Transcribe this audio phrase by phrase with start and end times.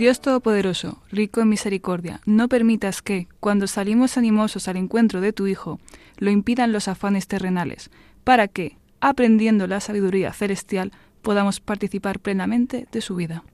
[0.00, 5.46] Dios Todopoderoso, rico en misericordia, no permitas que, cuando salimos animosos al encuentro de tu
[5.46, 5.78] Hijo,
[6.16, 7.90] lo impidan los afanes terrenales,
[8.24, 13.44] para que, aprendiendo la sabiduría celestial, podamos participar plenamente de su vida.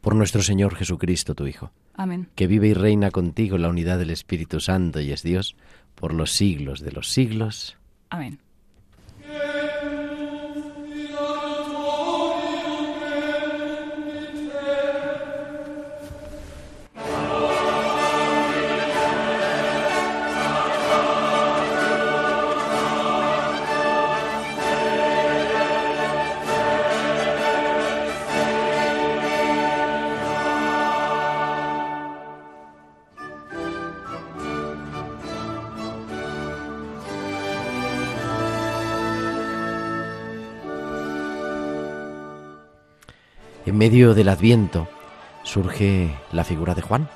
[0.00, 1.72] Por nuestro Señor Jesucristo, tu Hijo.
[1.94, 2.28] Amén.
[2.36, 5.56] Que vive y reina contigo en la unidad del Espíritu Santo y es Dios
[5.96, 7.78] por los siglos de los siglos.
[8.10, 8.38] Amén.
[43.70, 44.88] En medio del Adviento
[45.44, 47.08] surge la figura de Juan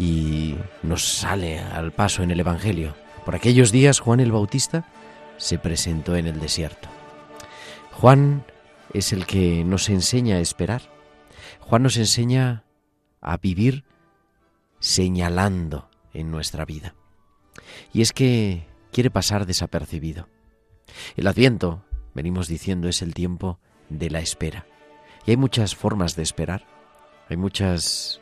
[0.00, 2.96] y nos sale al paso en el Evangelio.
[3.24, 4.88] Por aquellos días Juan el Bautista
[5.36, 6.88] se presentó en el desierto.
[7.92, 8.44] Juan
[8.92, 10.82] es el que nos enseña a esperar.
[11.60, 12.64] Juan nos enseña
[13.20, 13.84] a vivir
[14.80, 16.96] señalando en nuestra vida.
[17.92, 20.28] Y es que quiere pasar desapercibido.
[21.14, 24.66] El Adviento, venimos diciendo, es el tiempo de la espera.
[25.26, 26.64] Y hay muchas formas de esperar,
[27.28, 28.20] hay muchas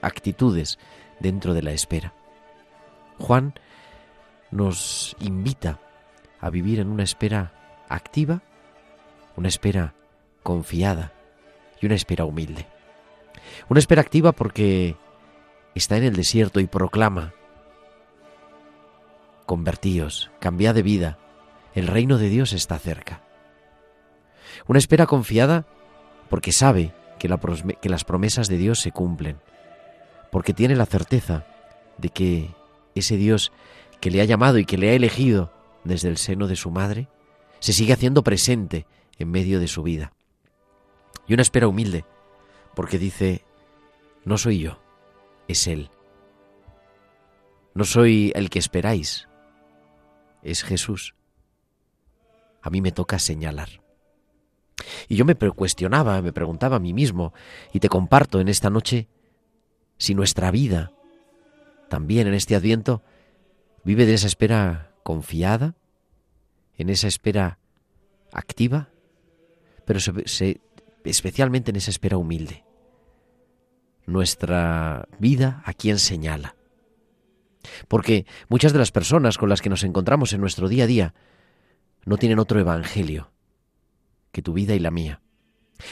[0.00, 0.78] actitudes
[1.20, 2.12] dentro de la espera.
[3.18, 3.54] Juan
[4.50, 5.80] nos invita
[6.40, 7.52] a vivir en una espera
[7.88, 8.42] activa,
[9.36, 9.94] una espera
[10.42, 11.12] confiada
[11.80, 12.66] y una espera humilde.
[13.68, 14.96] Una espera activa porque
[15.74, 17.34] está en el desierto y proclama,
[19.44, 21.18] convertíos, cambiad de vida,
[21.74, 23.22] el reino de Dios está cerca.
[24.66, 25.66] Una espera confiada
[26.28, 29.38] porque sabe que, la, que, las promesas de Dios se cumplen,
[30.30, 31.46] porque tiene la certeza
[31.98, 32.50] de que
[32.94, 33.52] ese Dios
[34.00, 35.52] que le ha llamado y que le ha elegido
[35.84, 37.08] desde el seno de su madre,
[37.60, 38.86] se sigue haciendo presente
[39.18, 40.12] en medio de su vida.
[41.26, 42.04] Y una espera humilde,
[42.74, 43.42] porque dice,
[44.24, 44.78] no soy yo,
[45.48, 45.90] es Él.
[47.74, 49.28] No soy el que esperáis,
[50.42, 51.14] es Jesús.
[52.62, 53.85] A mí me toca señalar.
[55.08, 57.32] Y yo me cuestionaba, me preguntaba a mí mismo,
[57.72, 59.08] y te comparto en esta noche,
[59.98, 60.92] si nuestra vida,
[61.88, 63.02] también en este adviento,
[63.84, 65.74] vive de esa espera confiada,
[66.76, 67.58] en esa espera
[68.32, 68.90] activa,
[69.84, 70.00] pero
[71.04, 72.64] especialmente en esa espera humilde.
[74.04, 76.56] Nuestra vida a quién señala.
[77.88, 81.14] Porque muchas de las personas con las que nos encontramos en nuestro día a día
[82.04, 83.30] no tienen otro evangelio
[84.36, 85.22] que tu vida y la mía.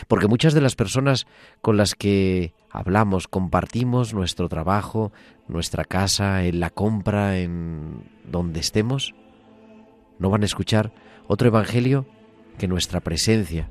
[0.06, 1.26] Porque muchas de las personas
[1.62, 5.12] con las que hablamos, compartimos nuestro trabajo,
[5.48, 9.14] nuestra casa, en la compra, en donde estemos,
[10.18, 10.92] no van a escuchar
[11.26, 12.06] otro evangelio
[12.58, 13.70] que nuestra presencia.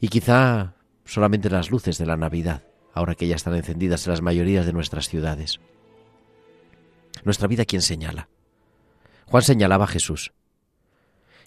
[0.00, 2.62] Y quizá solamente las luces de la Navidad,
[2.94, 5.58] ahora que ya están encendidas en las mayorías de nuestras ciudades.
[7.24, 8.28] Nuestra vida, ¿quién señala?
[9.26, 10.32] Juan señalaba a Jesús.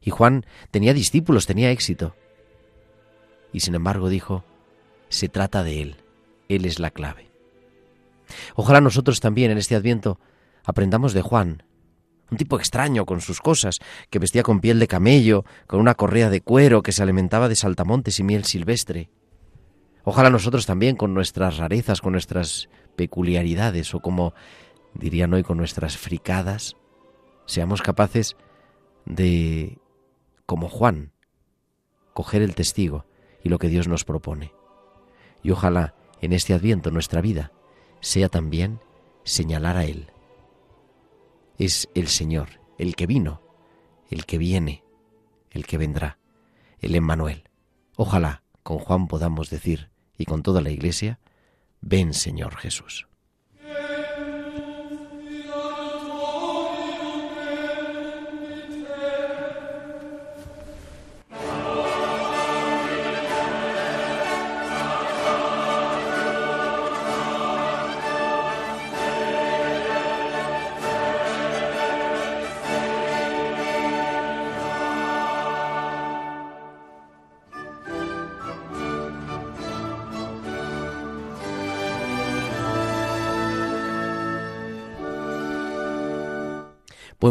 [0.01, 2.15] Y Juan tenía discípulos, tenía éxito.
[3.53, 4.44] Y sin embargo dijo,
[5.09, 5.98] se trata de Él,
[6.50, 7.31] Él es la clave.
[8.56, 10.19] Ojalá nosotros también en este adviento
[10.63, 11.63] aprendamos de Juan,
[12.31, 16.30] un tipo extraño con sus cosas, que vestía con piel de camello, con una correa
[16.30, 19.09] de cuero, que se alimentaba de saltamontes y miel silvestre.
[20.03, 24.33] Ojalá nosotros también con nuestras rarezas, con nuestras peculiaridades, o como
[24.94, 26.77] dirían hoy con nuestras fricadas,
[27.45, 28.38] seamos capaces
[29.06, 29.77] de
[30.51, 31.13] como Juan,
[32.13, 33.06] coger el testigo
[33.42, 34.51] y lo que Dios nos propone.
[35.44, 37.53] Y ojalá en este adviento nuestra vida
[38.01, 38.81] sea también
[39.24, 40.12] señalar a Él.
[41.57, 43.42] Es el Señor, el que vino,
[44.09, 44.83] el que viene,
[45.51, 46.19] el que vendrá,
[46.80, 47.50] el Emmanuel.
[47.95, 51.21] Ojalá con Juan podamos decir, y con toda la Iglesia,
[51.80, 53.07] ven Señor Jesús.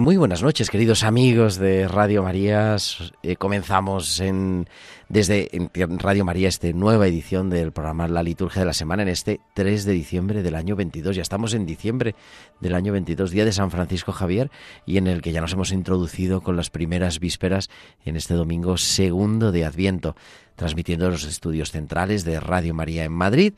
[0.01, 2.77] Muy buenas noches, queridos amigos de Radio María.
[3.23, 4.67] Eh, comenzamos en,
[5.11, 9.41] desde Radio María esta nueva edición del programa La Liturgia de la Semana en este
[9.55, 11.17] 3 de diciembre del año 22.
[11.17, 12.15] Ya estamos en diciembre
[12.61, 14.53] del año 22, día de San Francisco Javier,
[14.87, 17.71] y en el que ya nos hemos introducido con las primeras vísperas
[18.05, 20.15] en este domingo segundo de Adviento
[20.61, 23.55] transmitiendo los estudios centrales de Radio María en Madrid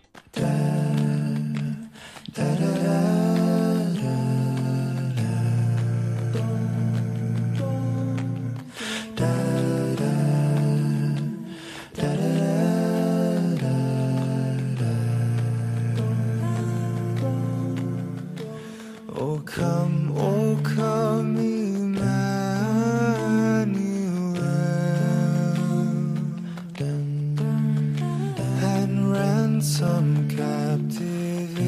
[29.65, 31.59] Some captive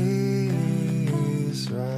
[1.50, 1.98] Israel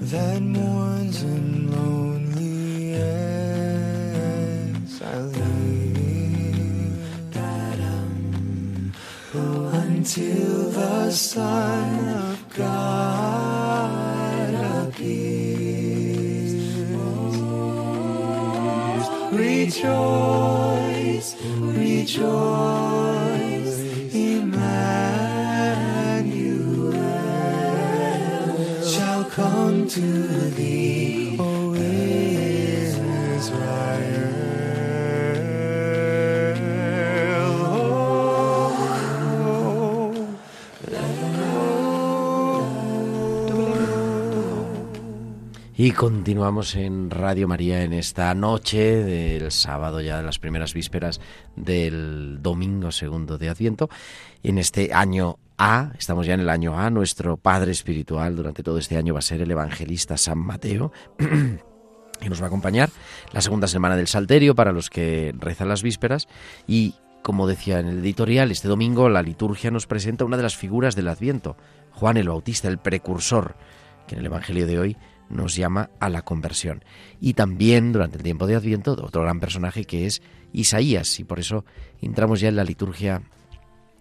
[0.00, 3.42] that mourns in lonely exile
[9.34, 14.54] um, until the Son of God
[14.86, 15.42] appears.
[19.32, 20.71] Rejoice
[22.02, 23.78] rejoice,
[24.12, 24.52] Emmanuel
[28.84, 30.00] shall come to
[30.50, 30.81] thee.
[45.82, 51.20] Y continuamos en Radio María en esta noche del sábado, ya de las primeras vísperas
[51.56, 53.90] del domingo segundo de Adviento.
[54.44, 58.78] En este año A, estamos ya en el año A, nuestro Padre Espiritual durante todo
[58.78, 60.92] este año va a ser el evangelista San Mateo.
[61.18, 62.90] y nos va a acompañar
[63.32, 66.28] la segunda semana del Salterio para los que rezan las vísperas
[66.64, 70.56] y como decía en el editorial, este domingo la liturgia nos presenta una de las
[70.56, 71.56] figuras del Adviento,
[71.90, 73.56] Juan el Bautista, el precursor,
[74.06, 74.96] que en el Evangelio de hoy
[75.32, 76.84] nos llama a la conversión.
[77.20, 80.22] Y también durante el tiempo de Adviento, otro gran personaje que es
[80.52, 81.64] Isaías, y por eso
[82.00, 83.22] entramos ya en la liturgia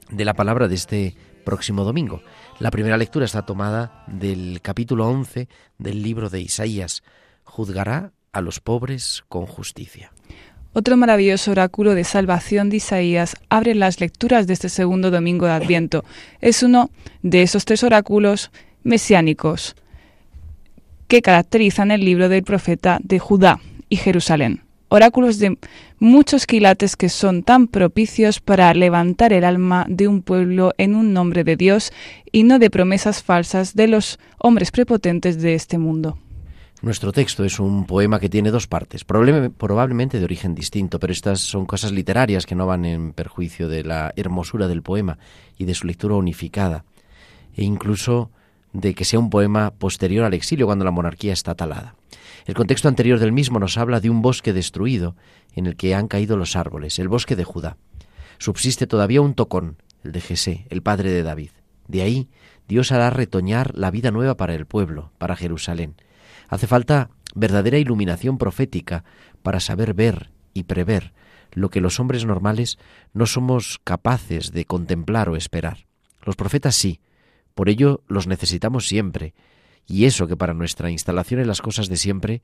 [0.10, 2.22] de la palabra de este próximo domingo.
[2.60, 5.48] La primera lectura está tomada del capítulo 11
[5.78, 7.04] del libro de Isaías.
[7.44, 10.12] Juzgará a los pobres con justicia.
[10.74, 15.52] Otro maravilloso oráculo de salvación de Isaías abre las lecturas de este segundo domingo de
[15.52, 16.06] Adviento.
[16.40, 16.92] Es uno
[17.24, 18.52] de esos tres oráculos
[18.84, 19.76] mesiánicos
[21.12, 24.62] que caracterizan el libro del profeta de Judá y Jerusalén.
[24.88, 25.58] Oráculos de
[26.00, 31.12] muchos quilates que son tan propicios para levantar el alma de un pueblo en un
[31.12, 31.92] nombre de Dios
[32.32, 36.18] y no de promesas falsas de los hombres prepotentes de este mundo.
[36.82, 41.42] Nuestro texto es un poema que tiene dos partes, probablemente de origen distinto, pero estas
[41.42, 45.18] son cosas literarias que no van en perjuicio de la hermosura del poema
[45.58, 46.86] y de su lectura unificada,
[47.54, 48.32] e incluso
[48.74, 51.96] de que sea un poema posterior al exilio cuando la monarquía está talada.
[52.46, 55.16] El contexto anterior del mismo nos habla de un bosque destruido
[55.56, 57.78] en el que han caído los árboles, el bosque de Judá.
[58.38, 61.52] Subsiste todavía un tocón, el de Jesé, el padre de David.
[61.88, 62.30] De ahí
[62.68, 65.96] Dios hará retoñar la vida nueva para el pueblo, para Jerusalén
[66.52, 69.06] Hace falta verdadera iluminación profética
[69.42, 71.14] para saber ver y prever
[71.54, 72.78] lo que los hombres normales
[73.14, 75.88] no somos capaces de contemplar o esperar.
[76.24, 77.00] Los profetas sí,
[77.54, 79.34] por ello los necesitamos siempre,
[79.88, 82.42] y eso que para nuestra instalación en las cosas de siempre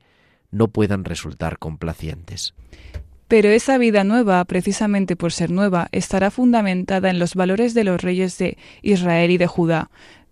[0.50, 2.54] no puedan resultar complacientes.
[3.28, 8.00] Pero esa vida nueva, precisamente por ser nueva, estará fundamentada en los valores de los
[8.00, 9.90] reyes de Israel y de Judá,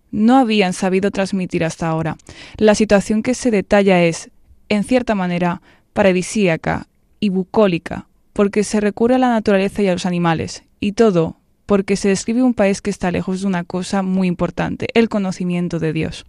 [0.09, 2.17] no habían sabido transmitir hasta ahora.
[2.57, 4.31] La situación que se detalla es,
[4.69, 5.61] en cierta manera,
[5.93, 6.87] paradisíaca
[7.19, 11.36] y bucólica, porque se recurre a la naturaleza y a los animales, y todo
[11.67, 15.77] porque se describe un país que está lejos de una cosa muy importante, el conocimiento
[15.77, 16.25] de Dios.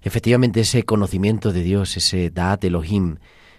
[0.00, 3.16] Efectivamente, ese conocimiento de Dios, ese Da'at Elohim,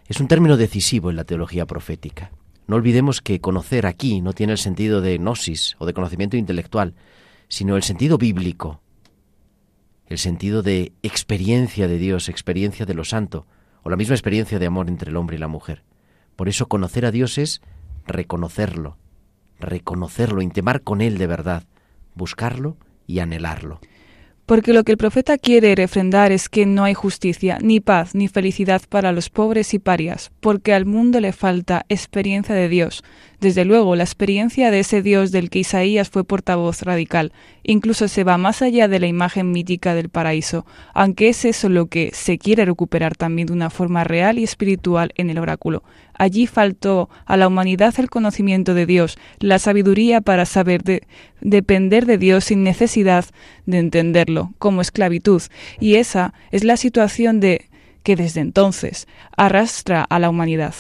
[0.08, 2.32] es un término decisivo en la teología profética.
[2.66, 6.96] No olvidemos que conocer aquí no tiene el sentido de gnosis o de conocimiento intelectual,
[7.50, 8.82] sino el sentido bíblico,
[10.08, 13.46] el sentido de experiencia de Dios, experiencia de lo santo,
[13.84, 15.84] o la misma experiencia de amor entre el hombre y la mujer.
[16.36, 17.62] Por eso conocer a Dios es
[18.08, 18.98] reconocerlo,
[19.60, 21.64] reconocerlo, intimar con Él de verdad,
[22.16, 23.80] buscarlo y anhelarlo
[24.50, 28.28] porque lo que el profeta quiere refrendar es que no hay justicia, ni paz, ni
[28.28, 33.04] felicidad para los pobres y parias, porque al mundo le falta experiencia de Dios.
[33.40, 37.32] Desde luego, la experiencia de ese Dios del que Isaías fue portavoz radical,
[37.64, 41.86] incluso se va más allá de la imagen mítica del paraíso, aunque es eso lo
[41.86, 45.84] que se quiere recuperar también de una forma real y espiritual en el oráculo.
[46.16, 50.84] Allí faltó a la humanidad el conocimiento de Dios, la sabiduría para saber
[51.40, 53.24] depender de Dios sin necesidad
[53.66, 55.42] de entenderlo, como esclavitud,
[55.80, 57.70] y esa es la situación de
[58.04, 60.74] que desde entonces arrastra a la humanidad.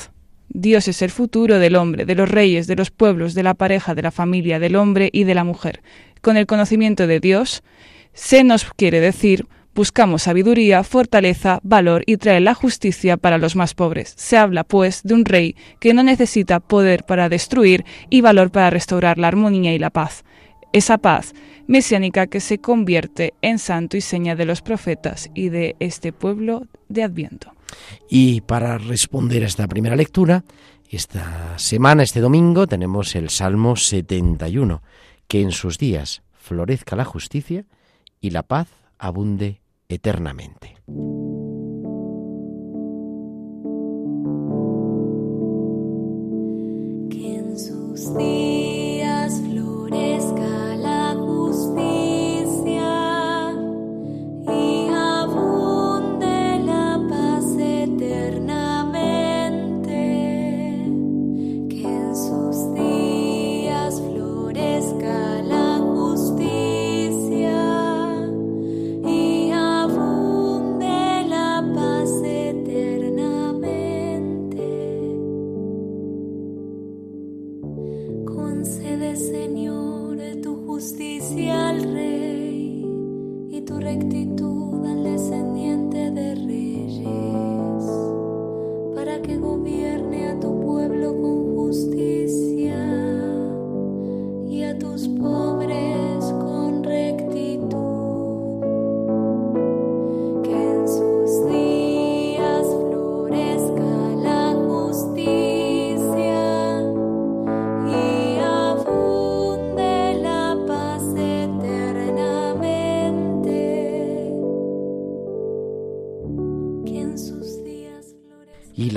[0.50, 3.96] Dios es el futuro del hombre, de los reyes, de los pueblos, de la pareja,
[3.96, 5.82] de la familia, del hombre y de la mujer.
[6.22, 7.63] Con el conocimiento de Dios,
[8.13, 9.46] se nos quiere decir
[9.79, 14.13] Buscamos sabiduría, fortaleza, valor y trae la justicia para los más pobres.
[14.18, 18.72] Se habla, pues, de un rey que no necesita poder para destruir y valor para
[18.72, 20.25] restaurar la armonía y la paz.
[20.74, 21.34] Esa paz
[21.68, 26.68] mesiánica que se convierte en santo y seña de los profetas y de este pueblo
[26.89, 27.53] de Adviento.
[28.10, 30.44] Y para responder a esta primera lectura,
[30.90, 34.82] esta semana, este domingo, tenemos el Salmo 71,
[35.28, 37.66] que en sus días florezca la justicia
[38.20, 40.78] y la paz abunde eternamente.
[47.10, 48.78] Que en sus días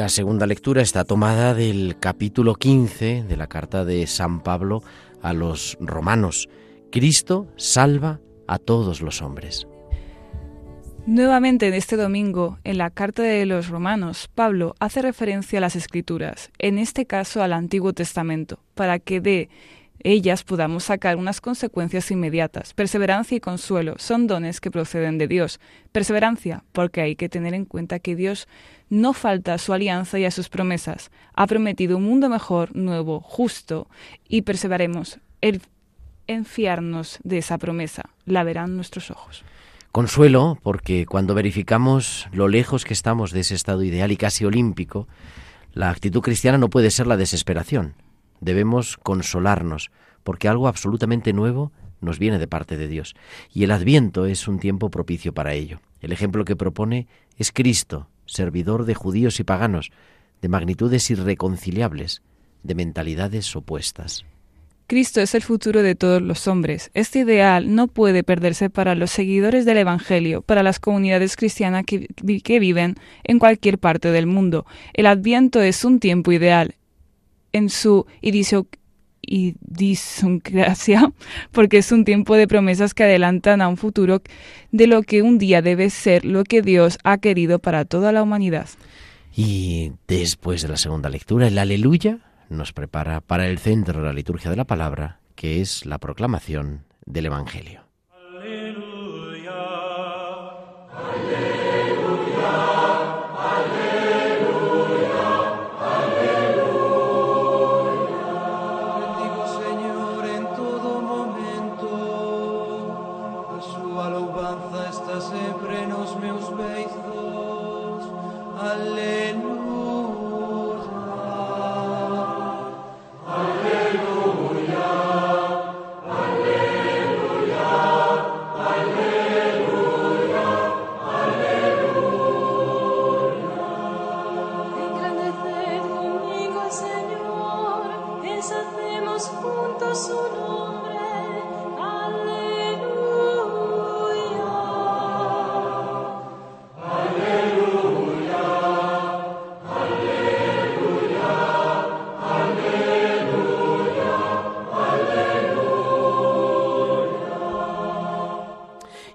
[0.03, 4.83] la segunda lectura está tomada del capítulo 15 de la carta de San Pablo
[5.23, 6.49] a los romanos.
[6.91, 8.19] Cristo salva
[8.49, 9.69] a todos los hombres.
[11.07, 15.77] Nuevamente en este domingo, en la carta de los romanos, Pablo hace referencia a las
[15.77, 19.51] escrituras, en este caso al Antiguo Testamento, para que dé
[20.05, 22.75] ellas podamos sacar unas consecuencias inmediatas.
[22.75, 25.61] Perseverancia y consuelo son dones que proceden de Dios.
[25.93, 28.49] Perseverancia, porque hay que tener en cuenta que Dios
[28.89, 31.11] no falta a su alianza y a sus promesas.
[31.35, 33.89] Ha prometido un mundo mejor, nuevo, justo,
[34.29, 38.11] y perseveremos en fiarnos de esa promesa.
[38.27, 39.45] La verán nuestros ojos.
[39.93, 45.07] Consuelo, porque cuando verificamos lo lejos que estamos de ese estado ideal y casi olímpico,
[45.75, 47.95] la actitud cristiana no puede ser la desesperación.
[48.43, 49.93] Debemos consolarnos,
[50.25, 51.71] porque algo absolutamente nuevo
[52.01, 53.15] nos viene de parte de Dios.
[53.55, 55.81] Y el adviento es un tiempo propicio para ello.
[56.01, 57.07] El ejemplo que propone
[57.39, 59.93] es Cristo, servidor de judíos y paganos,
[60.41, 62.23] de magnitudes irreconciliables,
[62.65, 64.25] de mentalidades opuestas.
[64.89, 66.91] Cristo es el futuro de todos los hombres.
[66.95, 72.09] Este ideal no puede perderse para los seguidores del Evangelio, para las comunidades cristianas que,
[72.59, 74.67] viven en cualquier parte del mundo.
[74.95, 76.75] El Adviento es un tiempo ideal
[77.53, 81.13] en su idiosincrasia,
[81.53, 84.23] porque es un tiempo de promesas que adelantan a un futuro
[84.71, 88.23] de lo que un día debe ser lo que Dios ha querido para toda la
[88.23, 88.69] humanidad.
[89.35, 92.19] Y después de la segunda lectura, el aleluya
[92.51, 96.85] nos prepara para el centro de la liturgia de la palabra, que es la proclamación
[97.07, 97.83] del Evangelio.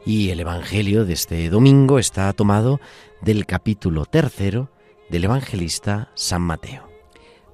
[0.10, 2.80] Evangelio de este domingo está tomado
[3.22, 4.72] del capítulo tercero
[5.10, 6.90] del evangelista San Mateo.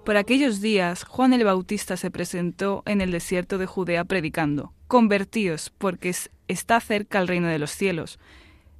[0.06, 5.72] Por aquellos días, Juan el Bautista se presentó en el desierto de Judea predicando, Convertíos,
[5.80, 6.14] porque
[6.48, 8.20] está cerca el reino de los cielos.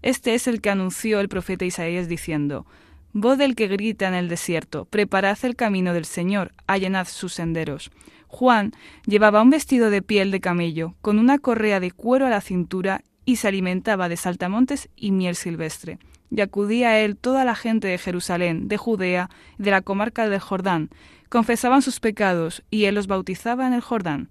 [0.04, 2.68] Este es el que anunció el profeta Isaías diciendo,
[3.12, 7.90] Voz del que grita en el desierto, preparad el camino del Señor, allanad sus senderos.
[8.28, 8.72] Juan
[9.08, 13.02] llevaba un vestido de piel de camello, con una correa de cuero a la cintura
[13.26, 16.00] y se alimentaba de saltamontes y miel silvestre.
[16.30, 20.40] Y acudía a él toda la gente de Jerusalén, de Judea, de la comarca del
[20.40, 20.90] Jordán.
[21.30, 24.30] Confesaban sus pecados, y él los bautizaba en el Jordán.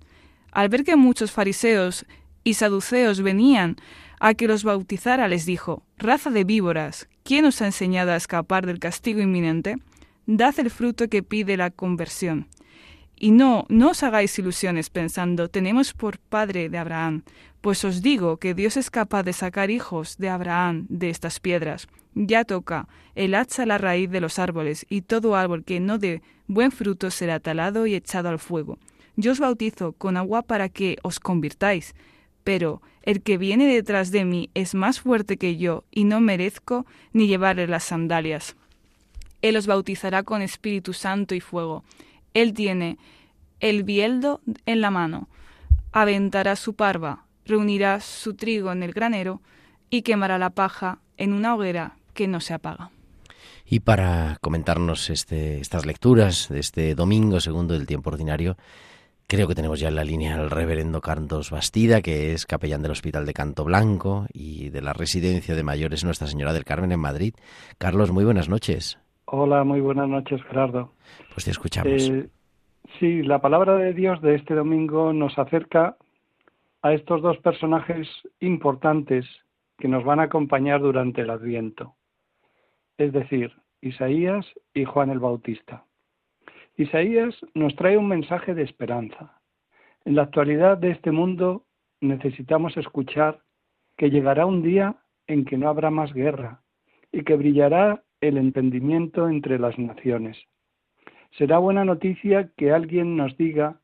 [0.51, 2.05] Al ver que muchos fariseos
[2.45, 3.77] y saduceos venían
[4.21, 8.67] a que los bautizara, les dijo, Raza de víboras, ¿quién os ha enseñado a escapar
[8.67, 9.77] del castigo inminente?
[10.27, 12.47] Dad el fruto que pide la conversión.
[13.23, 17.23] Y no, no os hagáis ilusiones pensando, tenemos por padre de Abraham,
[17.61, 21.87] pues os digo que Dios es capaz de sacar hijos de Abraham de estas piedras.
[22.17, 26.21] Ya toca el hacha la raíz de los árboles, y todo árbol que no dé
[26.49, 28.81] buen fruto será talado y echado al fuego.
[29.15, 31.95] Yo os bautizo con agua para que os convirtáis,
[32.43, 36.87] pero el que viene detrás de mí es más fuerte que yo, y no merezco
[37.13, 38.57] ni llevarle las sandalias.
[39.43, 41.85] Él os bautizará con Espíritu Santo y fuego.
[42.35, 42.99] Él tiene
[43.61, 45.29] el bieldo en la mano,
[45.93, 49.41] aventará su parva, reunirá su trigo en el granero
[49.91, 52.91] y quemará la paja en una hoguera que no se apaga.
[53.65, 58.57] Y para comentarnos este, estas lecturas de este domingo segundo del tiempo ordinario,
[59.27, 62.91] creo que tenemos ya en la línea al reverendo Carlos Bastida, que es capellán del
[62.91, 67.01] Hospital de Canto Blanco y de la Residencia de Mayores Nuestra Señora del Carmen en
[67.01, 67.35] Madrid.
[67.79, 68.99] Carlos, muy buenas noches.
[69.35, 70.93] Hola, muy buenas noches, Gerardo.
[71.33, 71.91] Pues te escuchamos.
[71.91, 72.29] Eh,
[72.99, 75.97] sí, la palabra de Dios de este domingo nos acerca
[76.83, 78.07] a estos dos personajes
[78.41, 79.25] importantes
[79.79, 81.95] que nos van a acompañar durante el Adviento,
[82.99, 85.87] es decir, Isaías y Juan el Bautista.
[86.77, 89.41] Isaías nos trae un mensaje de esperanza.
[90.05, 91.65] En la actualidad de este mundo
[92.03, 93.41] necesitamos escuchar
[93.97, 96.61] que llegará un día en que no habrá más guerra
[97.11, 100.39] y que brillará el entendimiento entre las naciones.
[101.37, 103.81] Será buena noticia que alguien nos diga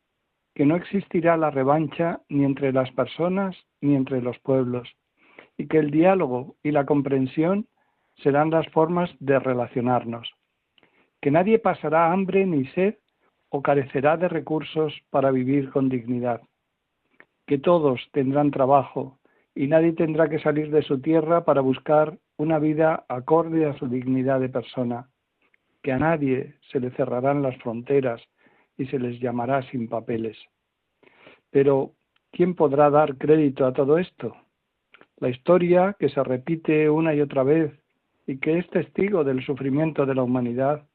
[0.55, 4.88] que no existirá la revancha ni entre las personas ni entre los pueblos,
[5.57, 7.66] y que el diálogo y la comprensión
[8.22, 10.31] serán las formas de relacionarnos,
[11.20, 12.94] que nadie pasará hambre ni sed
[13.48, 16.42] o carecerá de recursos para vivir con dignidad,
[17.46, 19.18] que todos tendrán trabajo
[19.55, 23.88] y nadie tendrá que salir de su tierra para buscar una vida acorde a su
[23.88, 25.09] dignidad de persona,
[25.83, 28.22] que a nadie se le cerrarán las fronteras
[28.77, 30.38] y se les llamará sin papeles.
[31.51, 31.92] Pero,
[32.31, 34.37] ¿quién podrá dar crédito a todo esto?
[35.18, 37.72] La historia, que se repite una y otra vez
[38.27, 40.87] y que es testigo del sufrimiento de la humanidad,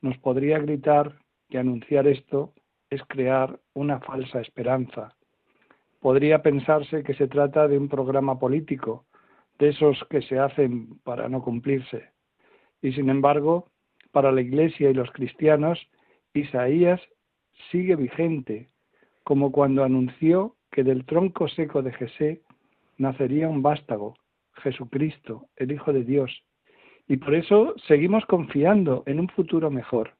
[0.00, 1.16] nos podría gritar
[1.50, 2.54] que anunciar esto
[2.88, 5.14] es crear una falsa esperanza.
[6.00, 9.04] Podría pensarse que se trata de un programa político,
[9.58, 12.10] de esos que se hacen para no cumplirse.
[12.80, 13.70] Y sin embargo,
[14.12, 15.78] para la Iglesia y los cristianos,
[16.32, 17.00] Isaías
[17.70, 18.70] sigue vigente,
[19.24, 22.42] como cuando anunció que del tronco seco de Jesé
[22.96, 24.16] nacería un vástago,
[24.54, 26.42] Jesucristo, el Hijo de Dios.
[27.08, 30.12] Y por eso seguimos confiando en un futuro mejor,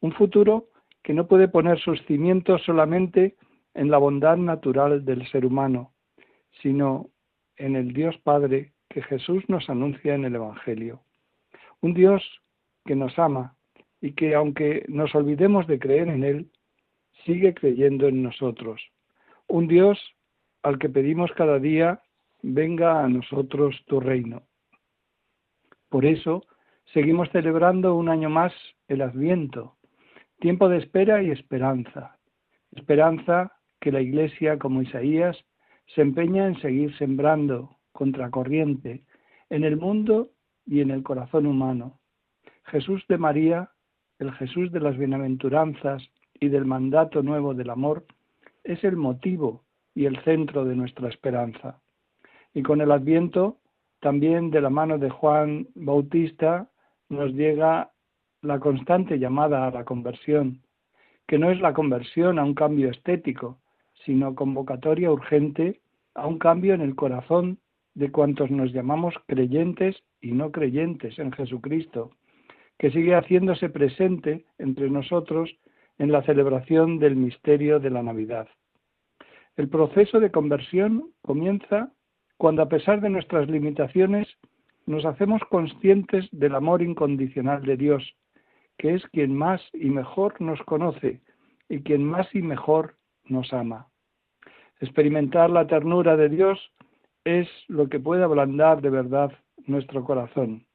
[0.00, 0.68] un futuro
[1.02, 3.36] que no puede poner sus cimientos solamente
[3.74, 5.92] en la bondad natural del ser humano,
[6.62, 7.10] sino
[7.56, 11.02] en el Dios Padre que Jesús nos anuncia en el Evangelio.
[11.80, 12.22] Un Dios
[12.84, 13.56] que nos ama
[14.00, 16.50] y que aunque nos olvidemos de creer en Él,
[17.24, 18.82] sigue creyendo en nosotros.
[19.46, 19.98] Un Dios
[20.62, 22.02] al que pedimos cada día,
[22.42, 24.42] venga a nosotros tu reino.
[25.88, 26.44] Por eso,
[26.92, 28.52] seguimos celebrando un año más
[28.88, 29.76] el Adviento,
[30.38, 32.18] tiempo de espera y esperanza.
[32.72, 35.36] Esperanza que la Iglesia, como Isaías,
[35.94, 39.04] se empeña en seguir sembrando contracorriente
[39.50, 40.30] en el mundo
[40.66, 41.98] y en el corazón humano.
[42.64, 43.70] Jesús de María,
[44.18, 46.02] el Jesús de las bienaventuranzas
[46.34, 48.06] y del mandato nuevo del amor,
[48.64, 51.80] es el motivo y el centro de nuestra esperanza.
[52.54, 53.58] Y con el adviento,
[54.00, 56.70] también de la mano de Juan Bautista,
[57.08, 57.92] nos llega
[58.40, 60.62] la constante llamada a la conversión,
[61.26, 63.58] que no es la conversión a un cambio estético,
[64.04, 65.81] sino convocatoria urgente
[66.14, 67.58] a un cambio en el corazón
[67.94, 72.10] de cuantos nos llamamos creyentes y no creyentes en Jesucristo,
[72.78, 75.50] que sigue haciéndose presente entre nosotros
[75.98, 78.48] en la celebración del misterio de la Navidad.
[79.56, 81.92] El proceso de conversión comienza
[82.38, 84.26] cuando a pesar de nuestras limitaciones
[84.86, 88.16] nos hacemos conscientes del amor incondicional de Dios,
[88.78, 91.20] que es quien más y mejor nos conoce
[91.68, 92.96] y quien más y mejor
[93.26, 93.91] nos ama.
[94.82, 96.58] Experimentar la ternura de Dios
[97.24, 99.30] es lo que puede ablandar de verdad
[99.64, 100.66] nuestro corazón.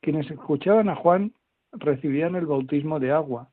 [0.00, 1.32] Quienes escuchaban a Juan
[1.70, 3.48] recibían el bautismo de agua,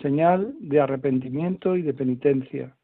[0.00, 2.74] señal de arrepentimiento y de penitencia.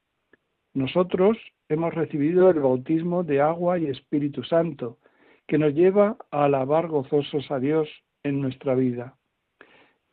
[0.74, 1.38] Nosotros
[1.70, 4.98] hemos recibido el bautismo de agua y Espíritu Santo,
[5.46, 7.88] que nos lleva a alabar gozosos a Dios
[8.24, 9.16] en nuestra vida.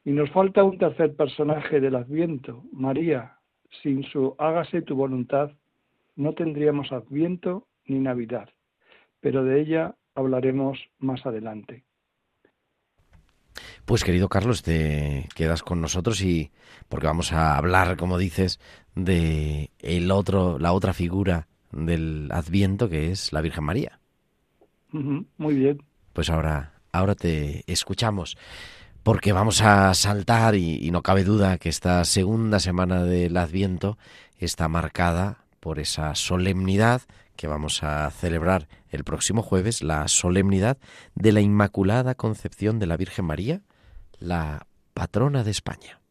[0.05, 3.39] Y nos falta un tercer personaje del Adviento, María.
[3.81, 5.51] Sin su hágase tu voluntad,
[6.15, 8.49] no tendríamos Adviento ni Navidad,
[9.19, 11.83] pero de ella hablaremos más adelante.
[13.85, 16.51] Pues querido Carlos, te quedas con nosotros y
[16.89, 18.59] porque vamos a hablar, como dices,
[18.95, 23.99] de el otro, la otra figura del Adviento que es la Virgen María.
[24.91, 25.83] muy bien.
[26.13, 28.37] Pues ahora, ahora te escuchamos
[29.01, 33.97] porque vamos a saltar y, y, no cabe duda que esta segunda semana del Adviento
[34.37, 37.03] está marcada por esa solemnidad
[37.37, 40.77] que vamos a celebrar el próximo jueves, la solemnidad
[41.15, 43.61] de la Inmaculada Concepción de la Virgen María,
[44.19, 46.01] la patrona de España.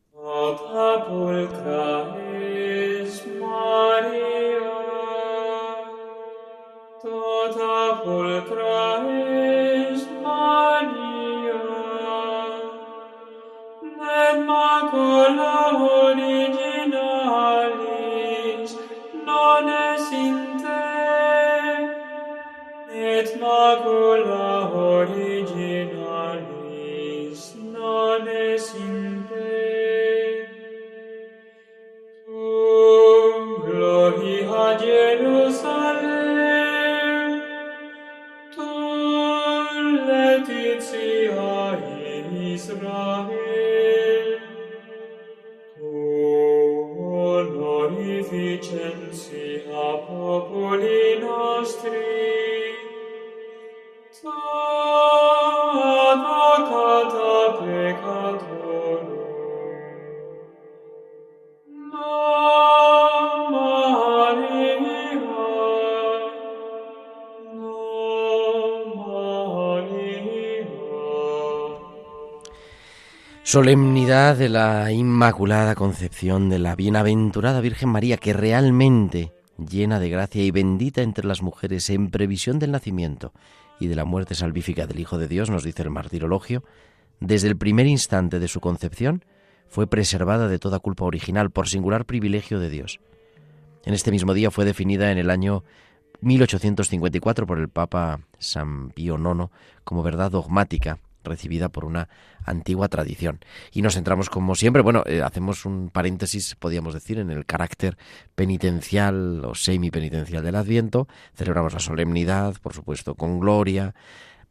[23.62, 25.94] macula originalis
[27.74, 30.46] non es in te.
[32.26, 35.81] Tum gloria Jerusalem,
[73.52, 80.42] Solemnidad de la Inmaculada Concepción de la Bienaventurada Virgen María, que realmente llena de gracia
[80.42, 83.34] y bendita entre las mujeres en previsión del nacimiento
[83.78, 86.64] y de la muerte salvífica del Hijo de Dios, nos dice el martirologio,
[87.20, 89.22] desde el primer instante de su concepción
[89.68, 93.00] fue preservada de toda culpa original por singular privilegio de Dios.
[93.84, 95.62] En este mismo día fue definida en el año
[96.22, 99.50] 1854 por el Papa San Pío IX
[99.84, 102.08] como verdad dogmática recibida por una
[102.44, 103.40] antigua tradición.
[103.72, 107.96] Y nos centramos, como siempre, bueno, eh, hacemos un paréntesis, podríamos decir, en el carácter
[108.34, 111.08] penitencial o semi-penitencial del Adviento.
[111.34, 113.94] Celebramos la solemnidad, por supuesto, con gloria.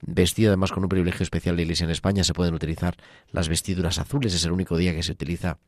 [0.02, 2.96] Vestido además con un privilegio especial de Iglesia en España, se pueden utilizar
[3.32, 5.60] las vestiduras azules, es el único día que se utiliza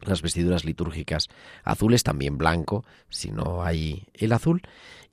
[0.00, 1.28] las vestiduras litúrgicas
[1.64, 4.62] azules, también blanco, si no hay el azul,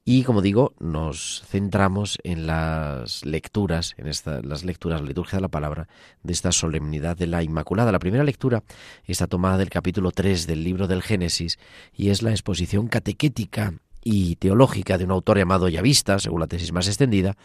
[0.07, 5.41] y como digo, nos centramos en las lecturas, en esta, las lecturas, la liturgia de
[5.41, 5.87] la palabra,
[6.21, 7.91] de esta solemnidad de la Inmaculada.
[7.91, 8.63] La primera lectura
[9.05, 11.57] está tomada del capítulo 3 del libro del Génesis
[11.91, 16.71] y es la exposición catequética y teológica de un autor llamado Yavista, según la tesis
[16.71, 17.35] más extendida,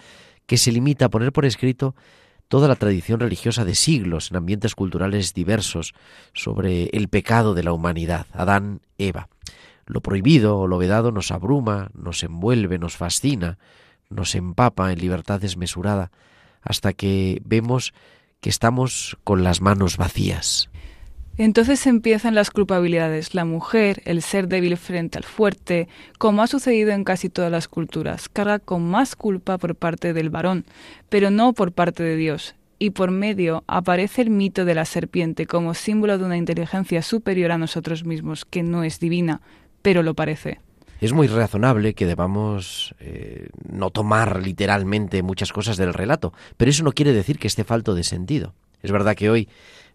[0.44, 1.94] que se limita a poner por escrito
[2.48, 5.94] toda la tradición religiosa de siglos en ambientes culturales diversos
[6.34, 9.30] sobre el pecado de la humanidad, Adán, Eva.
[9.90, 13.58] Lo prohibido o lo vedado nos abruma, nos envuelve, nos fascina,
[14.08, 16.12] nos empapa en libertad desmesurada,
[16.62, 17.92] hasta que vemos
[18.40, 20.70] que estamos con las manos vacías.
[21.38, 23.34] Entonces empiezan las culpabilidades.
[23.34, 27.66] La mujer, el ser débil frente al fuerte, como ha sucedido en casi todas las
[27.66, 30.66] culturas, carga con más culpa por parte del varón,
[31.08, 32.54] pero no por parte de Dios.
[32.78, 37.50] Y por medio aparece el mito de la serpiente como símbolo de una inteligencia superior
[37.50, 39.40] a nosotros mismos, que no es divina,
[39.82, 40.60] pero lo parece.
[41.00, 46.84] Es muy razonable que debamos eh, no tomar literalmente muchas cosas del relato, pero eso
[46.84, 48.54] no quiere decir que esté falto de sentido.
[48.82, 49.48] Es verdad que hoy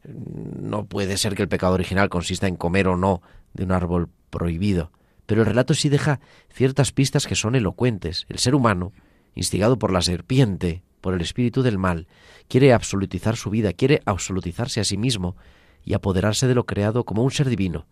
[0.04, 3.22] mm, no puede ser que el pecado original consista en comer o no
[3.54, 4.92] de un árbol prohibido,
[5.28, 6.20] pero el relato sí deja
[6.52, 8.26] ciertas pistas que son elocuentes.
[8.28, 8.92] El ser humano,
[9.36, 12.08] instigado por la serpiente, por el espíritu del mal,
[12.48, 15.36] quiere absolutizar su vida, quiere absolutizarse a sí mismo
[15.84, 17.86] y apoderarse de lo creado como un ser divino,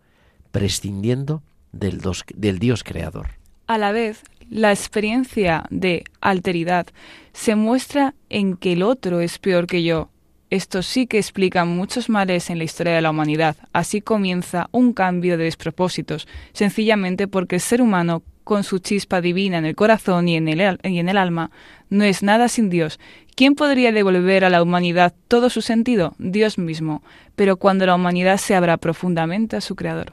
[0.50, 3.28] prescindiendo del, Dios creador.
[3.66, 6.86] A la vez, la experiencia de alteridad
[7.32, 10.10] se muestra en que el otro es peor que yo.
[10.50, 13.56] Esto sí que explica muchos males en la historia de la humanidad.
[13.72, 19.56] Así comienza un cambio de despropósitos, sencillamente porque el ser humano, con su chispa divina
[19.56, 21.50] en el corazón y en el, y en el alma,
[21.88, 23.00] no es nada sin Dios.
[23.34, 26.14] ¿Quién podría devolver a la humanidad todo su sentido?
[26.18, 27.02] Dios mismo.
[27.34, 30.12] Pero cuando la humanidad se abra profundamente a su Creador.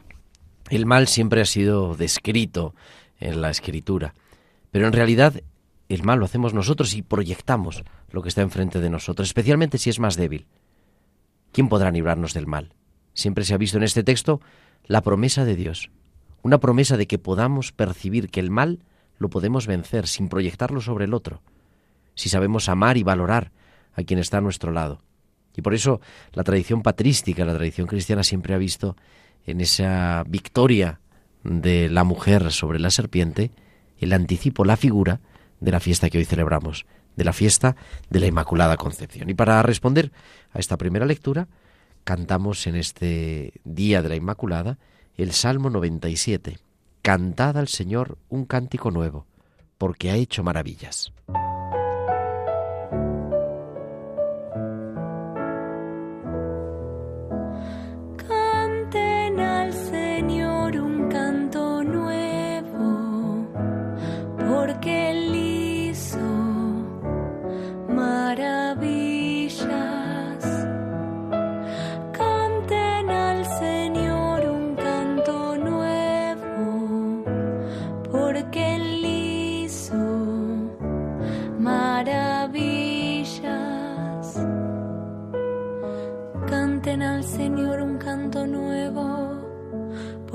[0.71, 2.73] El mal siempre ha sido descrito
[3.19, 4.13] en la escritura,
[4.71, 5.43] pero en realidad
[5.89, 9.89] el mal lo hacemos nosotros y proyectamos lo que está enfrente de nosotros, especialmente si
[9.89, 10.47] es más débil.
[11.51, 12.73] ¿Quién podrá librarnos del mal?
[13.13, 14.39] Siempre se ha visto en este texto
[14.85, 15.91] la promesa de Dios,
[16.41, 18.79] una promesa de que podamos percibir que el mal
[19.17, 21.41] lo podemos vencer sin proyectarlo sobre el otro,
[22.15, 23.51] si sabemos amar y valorar
[23.93, 25.01] a quien está a nuestro lado.
[25.53, 25.99] Y por eso
[26.31, 28.95] la tradición patrística, la tradición cristiana siempre ha visto
[29.45, 30.99] en esa victoria
[31.43, 33.51] de la mujer sobre la serpiente,
[33.99, 35.21] el anticipo, la figura
[35.59, 37.75] de la fiesta que hoy celebramos, de la fiesta
[38.09, 39.29] de la Inmaculada Concepción.
[39.29, 40.11] Y para responder
[40.53, 41.47] a esta primera lectura,
[42.03, 44.77] cantamos en este día de la Inmaculada
[45.17, 46.59] el Salmo 97.
[47.01, 49.25] Cantad al Señor un cántico nuevo,
[49.77, 51.11] porque ha hecho maravillas.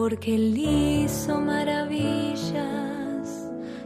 [0.08, 2.62] Porque él hizo maravillas.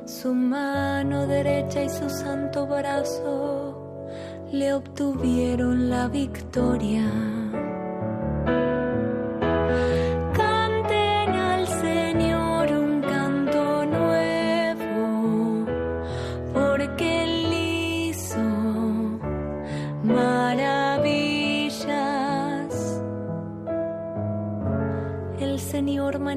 [0.04, 4.12] Su mano derecha y su santo brazo
[4.52, 7.39] le obtuvieron la victoria.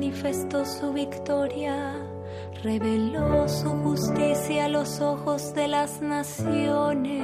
[0.04, 1.96] Manifestó su victoria,
[2.62, 7.24] reveló su justicia a los ojos de las naciones.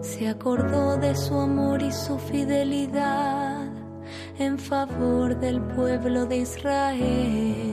[0.00, 3.68] se acordó de su amor y su fidelidad
[4.38, 7.71] en favor del pueblo de Israel.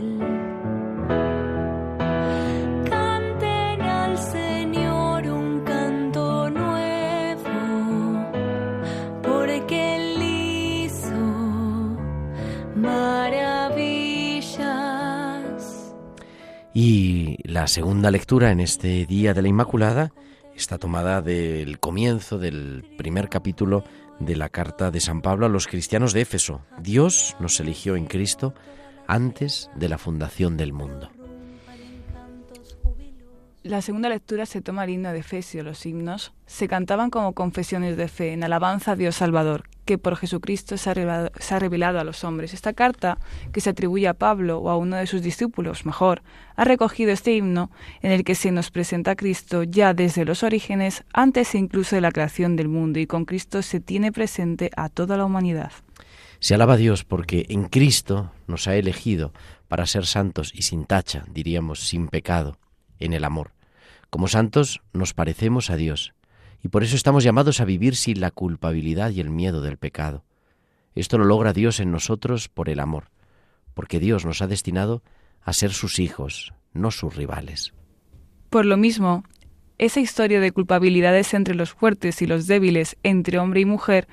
[17.60, 20.13] La segunda lectura en este Día de la Inmaculada
[20.56, 23.84] está tomada del comienzo del primer capítulo
[24.17, 26.62] de la carta de San Pablo a los cristianos de Éfeso.
[26.82, 28.54] Dios nos eligió en Cristo
[29.08, 31.12] antes de la fundación del mundo.
[33.63, 35.63] La segunda lectura se toma el himno de Efesio.
[35.63, 40.15] Los himnos se cantaban como confesiones de fe en alabanza a Dios Salvador, que por
[40.15, 40.93] Jesucristo se ha,
[41.60, 42.54] revelado, a los hombres.
[42.54, 43.17] Esta carta,
[43.52, 46.22] que se atribuye a Pablo o a uno de sus discípulos, mejor,
[46.56, 47.69] ha recogido este himno
[48.02, 52.02] en el que se nos presenta a Cristo ya desde los orígenes, antes incluso de
[52.02, 55.74] la creación del mundo, y con Cristo se tiene presente a toda la humanidad.
[56.39, 59.34] Se alaba a Dios porque en Cristo nos ha elegido
[59.67, 62.58] para ser santos y sin tacha, diríamos, sin pecado,
[63.00, 63.54] en el amor.
[64.10, 66.14] Como santos nos parecemos a Dios
[66.64, 70.24] y por eso estamos llamados a vivir sin la culpabilidad y el miedo del pecado.
[70.96, 73.12] Esto lo logra Dios en nosotros por el amor,
[73.74, 75.04] porque Dios nos ha destinado
[75.42, 77.74] a ser sus hijos, no sus rivales.
[78.50, 79.24] Por lo mismo,
[79.78, 84.08] esa historia de culpabilidades entre los fuertes y los débiles, entre hombre y mujer,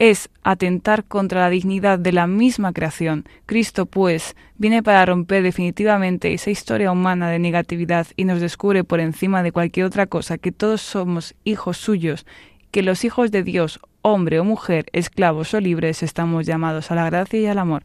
[0.00, 3.26] es atentar contra la dignidad de la misma creación.
[3.44, 8.98] Cristo, pues, viene para romper definitivamente esa historia humana de negatividad y nos descubre por
[8.98, 12.24] encima de cualquier otra cosa que todos somos hijos suyos,
[12.70, 17.04] que los hijos de Dios, hombre o mujer, esclavos o libres, estamos llamados a la
[17.04, 17.82] gracia y al amor.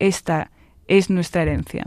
[0.00, 0.50] Esta
[0.88, 1.86] es nuestra herencia.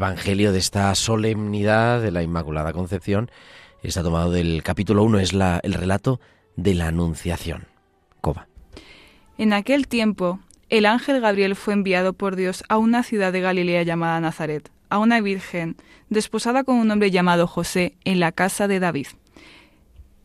[0.00, 3.30] Evangelio de esta solemnidad de la Inmaculada Concepción
[3.82, 6.20] está tomado del capítulo 1, es el relato
[6.56, 7.66] de la Anunciación.
[8.22, 8.48] Coba.
[9.36, 13.82] En aquel tiempo, el ángel Gabriel fue enviado por Dios a una ciudad de Galilea
[13.82, 15.76] llamada Nazaret, a una virgen,
[16.08, 19.08] desposada con un hombre llamado José, en la casa de David.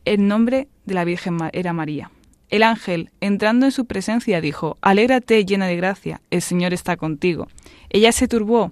[0.06, 2.12] El nombre de la Virgen era María.
[2.48, 7.50] El ángel, entrando en su presencia, dijo, Alégrate llena de gracia, el Señor está contigo.
[7.90, 8.72] Ella se turbó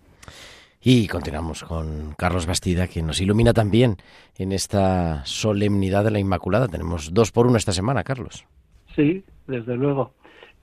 [0.83, 3.97] Y continuamos con Carlos Bastida, que nos ilumina también
[4.37, 6.67] en esta solemnidad de la Inmaculada.
[6.67, 8.47] Tenemos dos por uno esta semana, Carlos.
[8.95, 10.13] Sí, desde luego.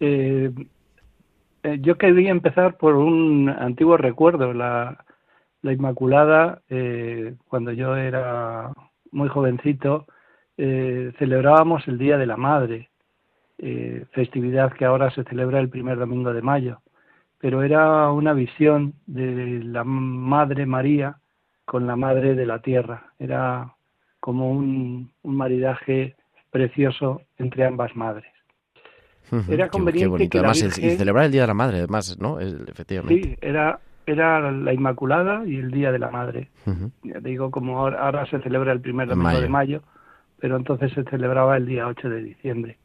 [0.00, 0.50] Eh,
[1.62, 4.52] eh, yo quería empezar por un antiguo recuerdo.
[4.52, 5.04] La,
[5.62, 8.72] la Inmaculada, eh, cuando yo era
[9.12, 10.06] muy jovencito,
[10.56, 12.90] eh, celebrábamos el Día de la Madre,
[13.58, 16.80] eh, festividad que ahora se celebra el primer domingo de mayo.
[17.38, 21.18] Pero era una visión de la Madre María
[21.64, 23.12] con la Madre de la Tierra.
[23.18, 23.74] Era
[24.20, 26.16] como un, maridaje
[26.50, 28.32] precioso entre ambas madres.
[29.48, 30.38] Era conveniente qué, bonito.
[30.38, 32.40] además, y celebrar el Día de la Madre, además, ¿no?
[32.40, 33.22] efectivamente.
[33.22, 36.48] Sí, era, era la Inmaculada y el Día de la Madre.
[37.20, 39.82] digo, como ahora, se celebra el primer domingo de mayo,
[40.40, 42.78] pero entonces se celebraba el día 8 de diciembre.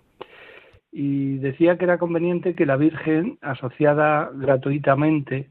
[0.95, 5.49] Y decía que era conveniente que la Virgen, asociada gratuitamente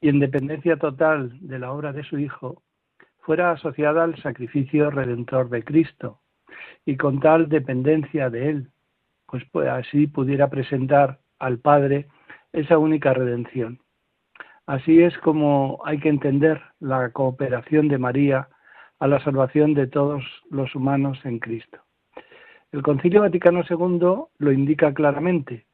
[0.00, 2.62] y en dependencia total de la obra de su Hijo,
[3.20, 6.18] fuera asociada al sacrificio redentor de Cristo
[6.84, 8.70] y con tal dependencia de Él,
[9.26, 12.08] pues, pues así pudiera presentar al Padre
[12.52, 13.78] esa única redención.
[14.66, 18.48] Así es como hay que entender la cooperación de María
[18.98, 21.78] a la salvación de todos los humanos en Cristo.
[22.72, 25.66] El Concilio Vaticano II lo indica claramente.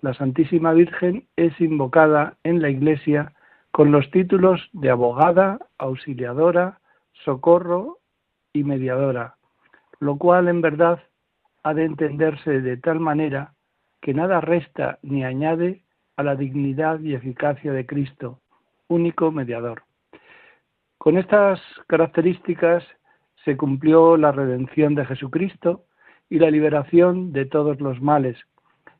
[0.00, 3.34] La Santísima Virgen es invocada en la Iglesia
[3.70, 6.80] con los títulos de abogada, auxiliadora,
[7.24, 7.98] socorro
[8.54, 9.36] y mediadora,
[10.00, 11.02] lo cual en verdad
[11.64, 13.52] ha de entenderse de tal manera
[14.00, 15.82] que nada resta ni añade
[16.16, 18.40] a la dignidad y eficacia de Cristo,
[18.88, 19.82] único mediador.
[20.96, 22.84] Con estas características
[23.44, 25.84] se cumplió la redención de Jesucristo
[26.30, 28.36] y la liberación de todos los males,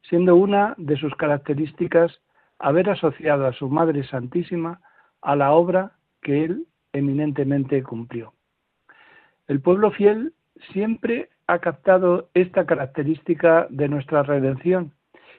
[0.03, 2.21] siendo una de sus características
[2.59, 4.81] haber asociado a su Madre Santísima
[5.23, 8.33] a la obra que él eminentemente cumplió.
[9.47, 10.33] El pueblo fiel
[10.73, 14.93] siempre ha captado esta característica de nuestra redención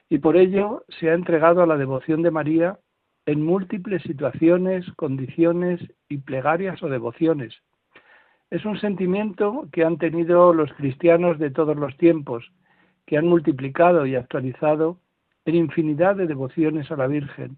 [0.09, 2.79] y por ello se ha entregado a la devoción de María
[3.25, 7.53] en múltiples situaciones, condiciones y plegarias o devociones.
[8.49, 12.51] Es un sentimiento que han tenido los cristianos de todos los tiempos,
[13.05, 14.97] que han multiplicado y actualizado
[15.45, 17.57] en infinidad de devociones a la Virgen,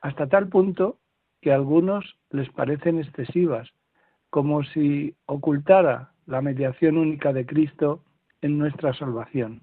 [0.00, 0.98] hasta tal punto
[1.42, 3.68] que a algunos les parecen excesivas,
[4.30, 8.02] como si ocultara la mediación única de Cristo
[8.40, 9.62] en nuestra salvación.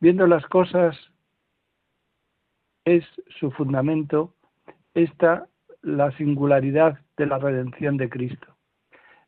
[0.00, 0.96] Viendo las cosas
[2.84, 3.04] es
[3.38, 4.34] su fundamento
[4.94, 5.48] esta
[5.82, 8.55] la singularidad de la redención de Cristo.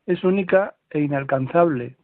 [0.09, 1.99] Es única e inalcanzable,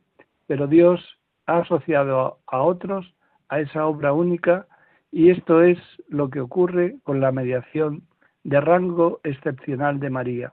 [0.47, 1.01] pero Dios
[1.47, 3.15] ha asociado a otros
[3.49, 4.67] a esa obra única
[5.11, 5.79] y esto es
[6.09, 8.03] lo que ocurre con la mediación
[8.43, 10.53] de rango excepcional de María.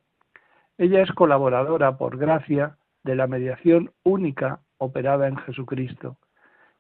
[0.78, 6.16] Ella es colaboradora por gracia de la mediación única operada en Jesucristo.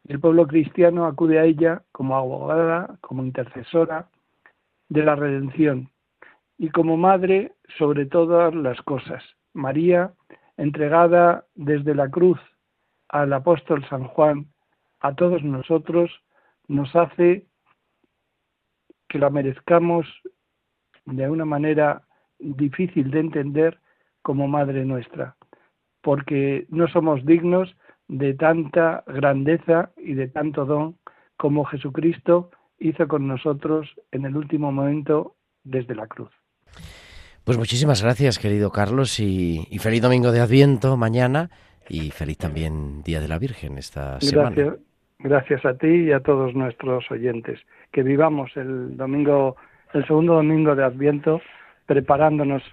[0.07, 4.07] El pueblo cristiano acude a ella como abogada, como intercesora
[4.87, 5.89] de la redención
[6.57, 9.21] y como madre sobre todas las cosas.
[9.53, 10.13] María,
[10.61, 12.39] entregada desde la cruz
[13.09, 14.45] al apóstol San Juan,
[14.99, 16.11] a todos nosotros,
[16.67, 17.47] nos hace
[19.09, 20.05] que la merezcamos
[21.05, 22.03] de una manera
[22.37, 23.79] difícil de entender
[24.21, 25.35] como Madre nuestra,
[26.01, 27.75] porque no somos dignos
[28.07, 30.97] de tanta grandeza y de tanto don
[31.37, 36.31] como Jesucristo hizo con nosotros en el último momento desde la cruz.
[37.43, 41.49] Pues muchísimas gracias, querido Carlos, y, feliz domingo de Adviento mañana
[41.89, 44.75] y feliz también Día de la Virgen esta semana.
[45.19, 47.59] Gracias a ti y a todos nuestros oyentes.
[47.91, 49.55] Que vivamos el domingo
[49.93, 51.41] el segundo domingo de Adviento,
[51.85, 52.63] preparándonos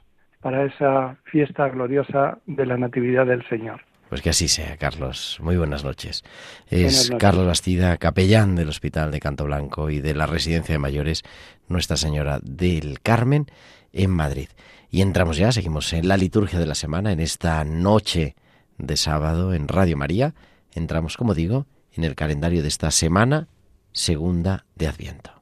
[0.41, 3.81] para esa fiesta gloriosa de la Natividad del Señor.
[4.09, 5.38] Pues que así sea, Carlos.
[5.40, 6.24] Muy buenas noches.
[6.70, 11.24] Es Carlos Bastida, capellán del Hospital de Canto Blanco y de la Residencia de Mayores
[11.68, 13.46] Nuestra Señora del Carmen
[13.92, 14.48] en Madrid.
[14.90, 18.34] Y entramos ya, seguimos en la liturgia de la semana, en esta noche
[18.78, 20.34] de sábado en Radio María.
[20.72, 23.48] Entramos, como digo, en el calendario de esta semana
[23.92, 25.38] segunda de Adviento.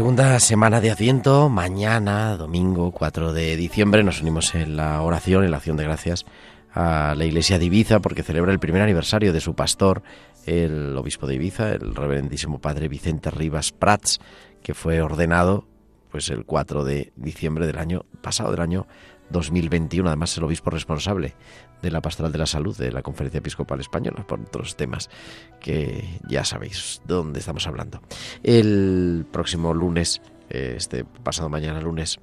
[0.00, 5.50] Segunda semana de Adviento, mañana, domingo 4 de diciembre, nos unimos en la oración, en
[5.50, 6.24] la acción de gracias
[6.72, 10.02] a la iglesia de Ibiza porque celebra el primer aniversario de su pastor,
[10.46, 14.20] el obispo de Ibiza, el reverendísimo padre Vicente Rivas Prats,
[14.62, 15.66] que fue ordenado
[16.10, 18.86] pues el 4 de diciembre del año pasado, del año
[19.30, 20.08] 2021.
[20.08, 21.34] Además, el obispo responsable
[21.82, 25.10] de la Pastoral de la Salud de la Conferencia Episcopal Española, por otros temas
[25.60, 28.00] que ya sabéis de dónde estamos hablando.
[28.42, 30.20] El próximo lunes,
[30.50, 32.20] eh, este pasado mañana lunes,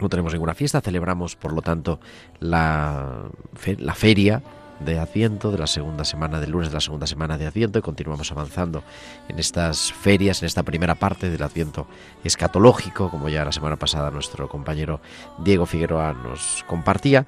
[0.00, 1.98] no tenemos ninguna fiesta, celebramos por lo tanto
[2.40, 3.30] la,
[3.78, 4.42] la feria
[4.80, 7.82] de Adviento de la segunda semana, del lunes de la segunda semana de Adviento y
[7.82, 8.82] continuamos avanzando
[9.28, 11.86] en estas ferias, en esta primera parte del Adviento
[12.24, 15.00] escatológico, como ya la semana pasada nuestro compañero
[15.38, 17.26] Diego Figueroa nos compartía.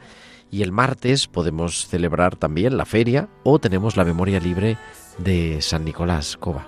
[0.52, 4.78] Y el martes podemos celebrar también la feria o tenemos la memoria libre
[5.18, 6.66] de San Nicolás Cova.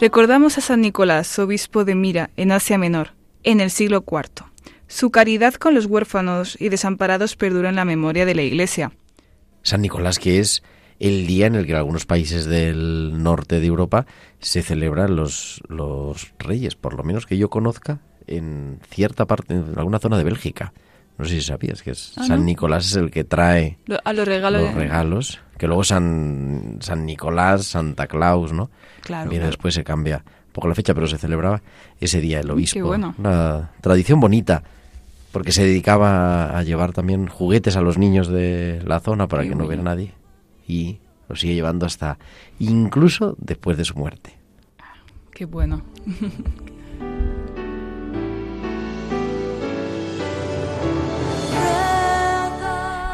[0.00, 4.44] Recordamos a San Nicolás, obispo de Mira, en Asia Menor, en el siglo IV.
[4.88, 8.92] Su caridad con los huérfanos y desamparados perdura en la memoria de la Iglesia.
[9.66, 10.62] San Nicolás, que es
[11.00, 14.06] el día en el que en algunos países del norte de Europa
[14.38, 17.98] se celebran los, los reyes, por lo menos que yo conozca,
[18.28, 20.72] en cierta parte, en alguna zona de Bélgica.
[21.18, 22.44] No sé si sabías que es Ah, San ¿no?
[22.44, 24.62] Nicolás es el que trae Lo- a los regalos.
[24.62, 28.70] los regalos, que luego San, San Nicolás, Santa Claus, ¿no?
[29.02, 29.30] Claro.
[29.30, 29.50] Viene claro.
[29.50, 31.60] después, se cambia un poco la fecha, pero se celebraba
[32.00, 32.74] ese día el obispo.
[32.74, 33.14] qué bueno.
[33.18, 34.62] Una tradición bonita,
[35.36, 39.54] porque se dedicaba a llevar también juguetes a los niños de la zona para que
[39.54, 40.14] no viera nadie.
[40.66, 42.16] Y lo sigue llevando hasta
[42.58, 44.38] incluso después de su muerte.
[45.32, 45.82] Qué bueno.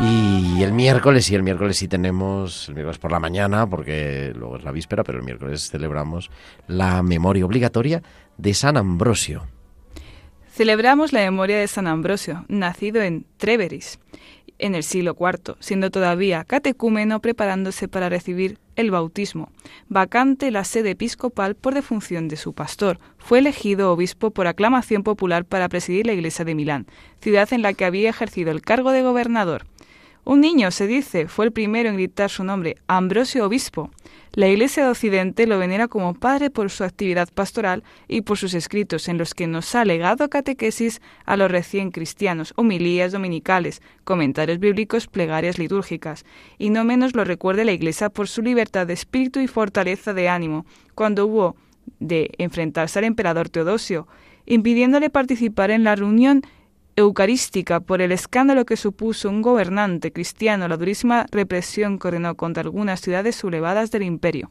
[0.01, 4.57] Y el miércoles, y el miércoles sí tenemos, el miércoles por la mañana, porque luego
[4.57, 6.29] es la víspera, pero el miércoles celebramos
[6.67, 8.03] la memoria obligatoria
[8.37, 9.47] de San Ambrosio.
[10.55, 13.99] Celebramos la memoria de San Ambrosio, nacido en Treveris,
[14.59, 19.51] en el siglo IV, siendo todavía catecúmeno preparándose para recibir el bautismo.
[19.89, 25.47] Vacante la sede episcopal por defunción de su pastor, fue elegido obispo por aclamación popular
[25.47, 26.87] para presidir la iglesia de Milán,
[27.23, 29.65] ciudad en la que había ejercido el cargo de gobernador.
[30.25, 33.91] Un niño, se dice, fue el primero en gritar su nombre, Ambrosio Obispo.
[34.35, 38.55] La Iglesia de Occidente lo venera como padre por su actividad pastoral y por sus
[38.55, 44.59] escritos en los que nos ha legado catequesis a los recién cristianos, homilías dominicales, comentarios
[44.59, 46.25] bíblicos, plegarias litúrgicas.
[46.57, 50.31] Y no menos lo recuerda la Iglesia por su libertad de espíritu y fortaleza de
[50.31, 50.65] ánimo,
[50.95, 51.55] cuando hubo
[52.01, 54.09] de enfrentarse al emperador Teodosio,
[54.47, 56.41] impidiéndole participar en la reunión
[56.97, 62.63] eucarística por el escándalo que supuso un gobernante cristiano, la durísima represión que ordenó contra
[62.63, 64.51] algunas ciudades sublevadas del imperio.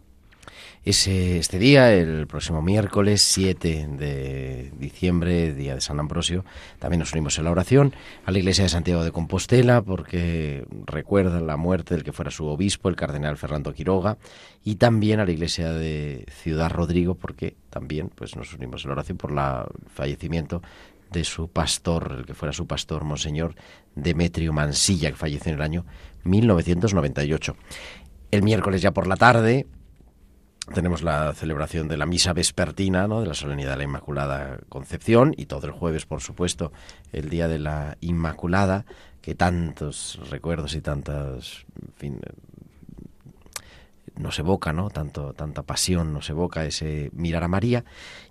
[0.83, 6.43] Este día, el próximo miércoles 7 de diciembre, día de San Ambrosio,
[6.79, 7.93] también nos unimos en la oración
[8.25, 12.47] a la iglesia de Santiago de Compostela porque recuerdan la muerte del que fuera su
[12.47, 14.17] obispo, el cardenal Fernando Quiroga,
[14.63, 18.93] y también a la iglesia de Ciudad Rodrigo porque también pues, nos unimos en la
[18.93, 20.63] oración por la- el fallecimiento
[21.11, 23.55] de su pastor, el que fuera su pastor, Monseñor
[23.95, 25.85] Demetrio Mansilla, que falleció en el año
[26.23, 27.55] 1998.
[28.31, 29.67] El miércoles ya por la tarde,
[30.73, 33.21] tenemos la celebración de la misa vespertina, ¿no?
[33.21, 36.71] de la solemnidad de la Inmaculada Concepción y todo el jueves, por supuesto,
[37.11, 38.85] el día de la Inmaculada,
[39.21, 42.19] que tantos recuerdos y tantas, en fin,
[44.15, 44.89] nos evoca, ¿no?
[44.89, 47.83] Tanto, tanta pasión nos evoca ese mirar a María.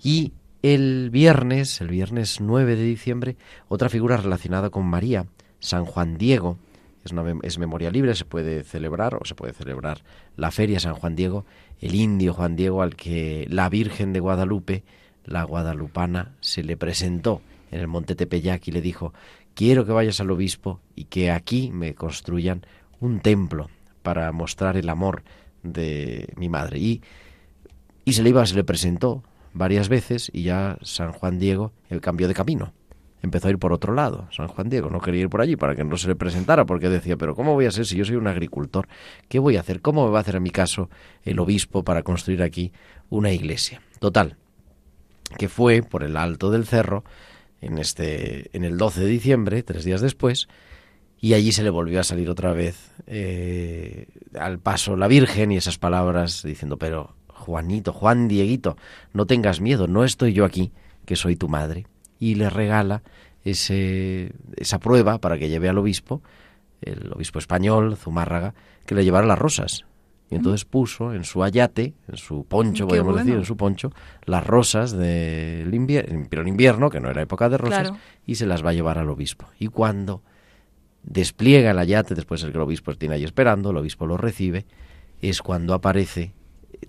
[0.03, 3.37] Y el viernes, el viernes 9 de diciembre,
[3.69, 5.27] otra figura relacionada con María,
[5.59, 6.59] San Juan Diego,
[7.05, 10.03] es, una es memoria libre, se puede celebrar o se puede celebrar
[10.37, 11.47] la feria San Juan Diego,
[11.81, 14.85] el indio Juan Diego al que la Virgen de Guadalupe,
[15.25, 17.41] la guadalupana, se le presentó
[17.71, 19.15] en el monte Tepeyac y le dijo,
[19.55, 22.67] quiero que vayas al obispo y que aquí me construyan
[23.01, 23.71] un templo
[24.03, 25.23] para mostrar el amor
[25.63, 26.79] de mi madre.
[26.79, 27.03] Y,
[28.05, 29.23] y se le iba, se le presentó
[29.53, 32.73] varias veces y ya San Juan Diego el cambió de camino.
[33.23, 34.29] Empezó a ir por otro lado.
[34.33, 36.89] San Juan Diego no quería ir por allí para que no se le presentara porque
[36.89, 38.89] decía, pero ¿cómo voy a ser si yo soy un agricultor?
[39.29, 39.83] ¿Qué voy a hacer?
[39.83, 40.89] ¿Cómo me va a hacer a mi caso
[41.25, 42.73] el obispo para construir aquí
[43.11, 43.83] una iglesia?
[43.99, 44.37] Total,
[45.37, 47.05] que fue por el alto del cerro
[47.61, 50.49] en este en el 12 de diciembre, tres días después,
[51.21, 54.07] y allí se le volvió a salir otra vez eh,
[54.39, 58.77] al paso la Virgen y esas palabras diciendo, pero Juanito, Juan Dieguito,
[59.13, 60.71] no tengas miedo, no estoy yo aquí,
[61.07, 61.87] que soy tu madre.
[62.19, 63.03] Y le regala
[63.45, 66.23] ese, esa prueba para que lleve al obispo,
[66.83, 68.55] el obispo español, Zumárraga,
[68.87, 69.85] que le llevara las rosas.
[70.31, 73.25] Y entonces puso en su ayate, en su poncho, Qué podríamos bueno.
[73.25, 73.91] decir, en su poncho,
[74.27, 77.97] las rosas del invierno, pero invierno, que no era época de rosas, Claro.
[78.27, 79.47] y se las va a llevar al obispo.
[79.59, 80.23] Y cuando
[81.03, 84.67] despliega el ayate, después el que el obispo tiene ahí esperando, el obispo lo recibe,
[85.21, 86.33] es cuando aparece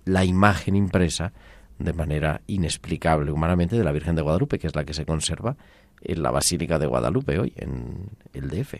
[0.05, 1.33] la imagen impresa
[1.79, 5.55] de manera inexplicable humanamente de la Virgen de Guadalupe, que es la que se conserva
[6.01, 8.75] en la Basílica de Guadalupe hoy, en el DF.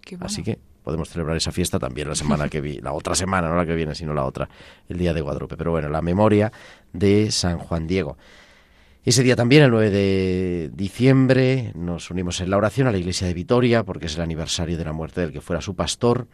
[0.00, 0.26] Qué bueno.
[0.26, 3.56] Así que podemos celebrar esa fiesta también la semana que vi, la otra semana, no
[3.56, 4.48] la que viene, sino la otra,
[4.88, 5.56] el día de Guadalupe.
[5.56, 6.50] Pero bueno, la memoria
[6.92, 8.16] de San Juan Diego.
[9.02, 13.26] Ese día también, el 9 de diciembre, nos unimos en la oración a la iglesia
[13.26, 16.26] de Vitoria, porque es el aniversario de la muerte del que fuera su pastor,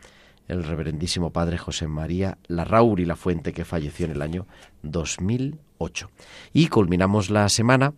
[0.49, 4.47] el reverendísimo padre José María Larrauri La Fuente, que falleció en el año
[4.83, 6.11] 2008.
[6.53, 7.95] Y culminamos la semana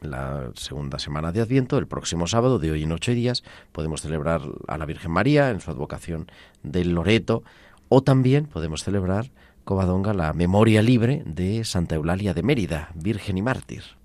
[0.00, 3.42] la segunda semana de Adviento, el próximo sábado, de hoy en ocho días,
[3.72, 6.30] podemos celebrar a la Virgen María en su advocación
[6.62, 7.42] del Loreto,
[7.90, 9.30] o también podemos celebrar,
[9.64, 13.99] Covadonga, la memoria libre de Santa Eulalia de Mérida, Virgen y Mártir.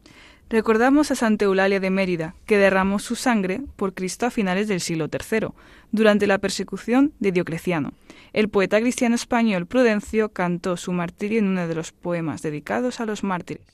[0.50, 4.80] Recordamos a Santa Eulalia de Mérida, que derramó su sangre por Cristo a finales del
[4.80, 5.48] siglo III,
[5.92, 7.94] durante la persecución de Diocleciano.
[8.32, 13.06] El poeta cristiano español Prudencio cantó su martirio en uno de los poemas dedicados a
[13.06, 13.66] los mártires.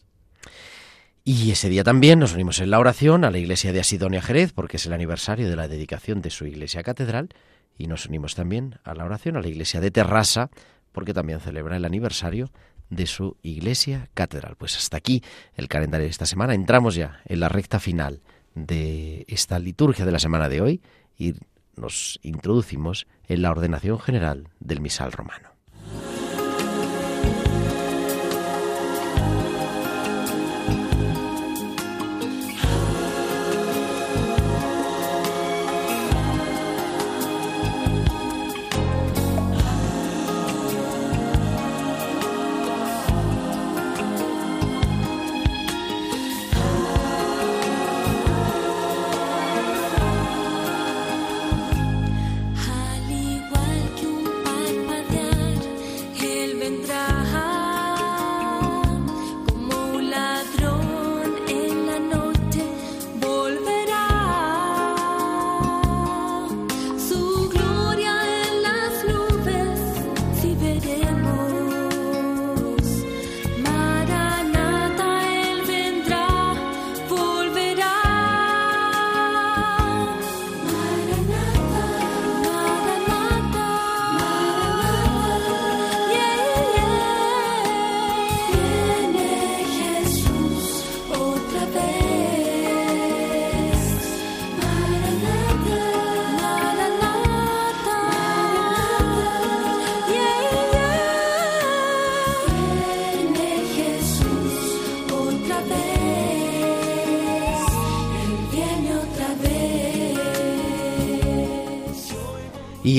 [1.25, 4.53] Y ese día también nos unimos en la oración a la iglesia de Asidonia Jerez,
[4.53, 7.29] porque es el aniversario de la dedicación de su iglesia catedral,
[7.77, 10.49] y nos unimos también a la oración a la iglesia de Terrassa,
[10.93, 12.49] porque también celebra el aniversario
[12.91, 14.55] de su iglesia catedral.
[14.57, 15.23] Pues hasta aquí
[15.55, 16.53] el calendario de esta semana.
[16.53, 18.21] Entramos ya en la recta final
[18.53, 20.81] de esta liturgia de la semana de hoy
[21.17, 21.33] y
[21.75, 25.50] nos introducimos en la ordenación general del misal romano.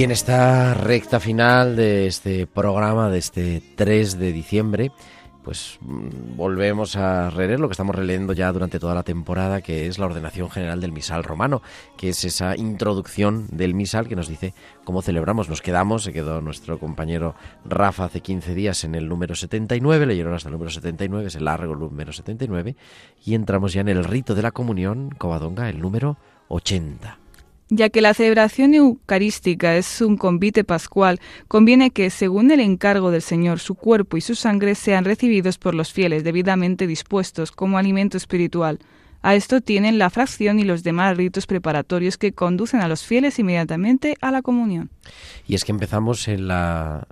[0.02, 4.90] En esta recta final de este programa, de este 3 de diciembre,
[5.44, 9.86] pues mm, volvemos a releer lo que estamos releyendo ya durante toda la temporada, que
[9.86, 11.62] es la ordenación general del misal romano,
[11.96, 15.48] que es esa introducción del misal que nos dice cómo celebramos.
[15.48, 20.34] Nos quedamos, se quedó nuestro compañero Rafa hace 15 días en el número 79, leyeron
[20.34, 22.74] hasta el número 79, es el largo número 79,
[23.24, 27.21] y entramos ya en el rito de la comunión, Covadonga, el número 80.
[27.74, 33.22] Ya que la celebración eucarística es un convite pascual, conviene que, según el encargo del
[33.22, 38.18] Señor, su cuerpo y su sangre sean recibidos por los fieles debidamente dispuestos como alimento
[38.18, 38.78] espiritual.
[39.22, 43.38] A esto tienen la fracción y los demás ritos preparatorios que conducen a los fieles
[43.38, 44.90] inmediatamente a la comunión.
[45.46, 47.08] Y es que empezamos en la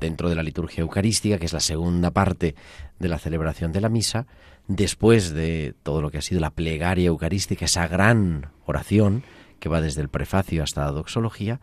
[0.00, 2.56] dentro de la liturgia eucarística, que es la segunda parte
[2.98, 4.26] de la celebración de la misa,
[4.66, 9.22] después de todo lo que ha sido la plegaria eucarística, esa gran oración
[9.58, 11.60] que va desde el prefacio hasta la doxología,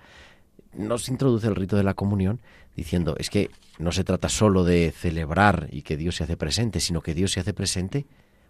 [0.74, 2.42] nos introduce el rito de la comunión
[2.76, 6.80] diciendo, es que no se trata solo de celebrar y que Dios se hace presente,
[6.80, 8.06] sino que Dios se hace presente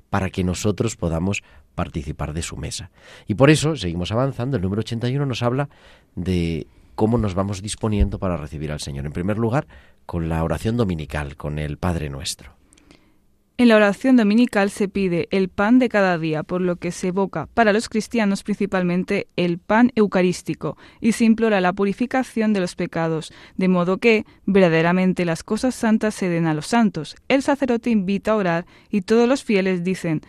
[0.10, 1.44] para que nosotros podamos
[1.76, 2.92] participar de su mesa.
[3.28, 4.58] Y por eso seguimos avanzando.
[4.58, 5.70] El número 81 nos habla
[6.16, 9.06] de cómo nos vamos disponiendo para recibir al Señor.
[9.06, 9.68] En primer lugar,
[10.06, 12.63] con la oración dominical, con el Padre Nuestro.
[13.64, 17.08] En la oración dominical se pide el pan de cada día, por lo que se
[17.08, 22.76] evoca para los cristianos principalmente el pan eucarístico y se implora la purificación de los
[22.76, 27.16] pecados, de modo que verdaderamente las cosas santas se den a los santos.
[27.30, 30.20] El sacerdote invita a orar y todos los fieles dicen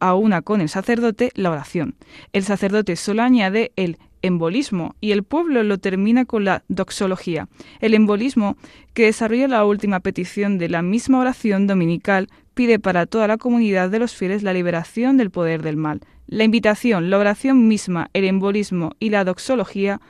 [0.00, 1.94] a una con el sacerdote la oración.
[2.32, 7.48] El sacerdote solo añade el embolismo y el pueblo lo termina con la doxología.
[7.80, 8.56] El embolismo,
[8.94, 12.28] que desarrolla la última petición de la misma oración dominical,
[12.58, 16.00] pide para toda la comunidad de los fieles la liberación del poder del mal.
[16.26, 20.00] La invitación, la oración misma, el embolismo y la doxología,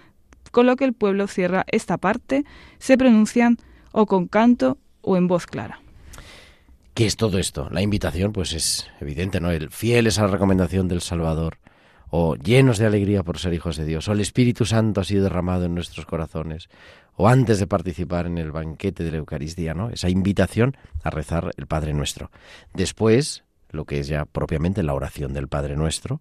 [0.51, 2.47] con lo que el pueblo cierra esta parte,
[2.79, 3.59] se pronuncian
[3.93, 5.83] o con canto o en voz clara.
[6.95, 7.69] ¿Qué es todo esto?
[7.71, 9.51] La invitación, pues es evidente, ¿no?
[9.51, 11.59] El fiel es a la recomendación del Salvador,
[12.11, 15.25] o llenos de alegría por ser hijos de Dios, o el Espíritu Santo ha sido
[15.25, 16.69] derramado en nuestros corazones,
[17.17, 19.91] o antes de participar en el banquete de la Eucaristía, ¿no?
[19.91, 22.31] Esa invitación a rezar el Padre Nuestro.
[22.75, 26.21] Después, lo que es ya propiamente la oración del Padre Nuestro,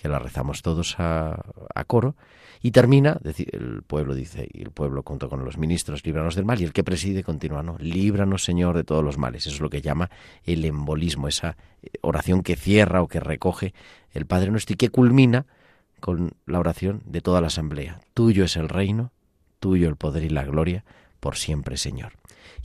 [0.00, 1.42] que la rezamos todos a,
[1.86, 2.14] coro,
[2.60, 6.60] y termina, el pueblo dice, y el pueblo junto con los ministros, líbranos del mal,
[6.60, 7.76] y el que preside continúa, ¿no?
[7.78, 9.46] Líbranos, Señor, de todos los males.
[9.46, 10.10] Eso es lo que llama
[10.44, 13.74] el embolismo, esa eh, oración que cierra o que recoge
[14.12, 15.46] el Padre Nuestro y que culmina
[16.00, 18.00] con la oración de toda la asamblea.
[18.14, 19.12] Tuyo es el reino,
[19.60, 20.84] tuyo el poder y la gloria,
[21.20, 22.12] por siempre, Señor.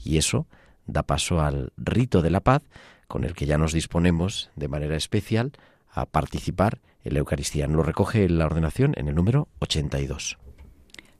[0.02, 0.46] Y eso
[0.86, 2.62] da paso al rito de la paz,
[3.06, 5.52] con el que ya nos disponemos de manera especial
[5.90, 6.80] a participar
[7.10, 7.66] la Eucaristía.
[7.66, 10.38] Lo recoge la ordenación en el número 82.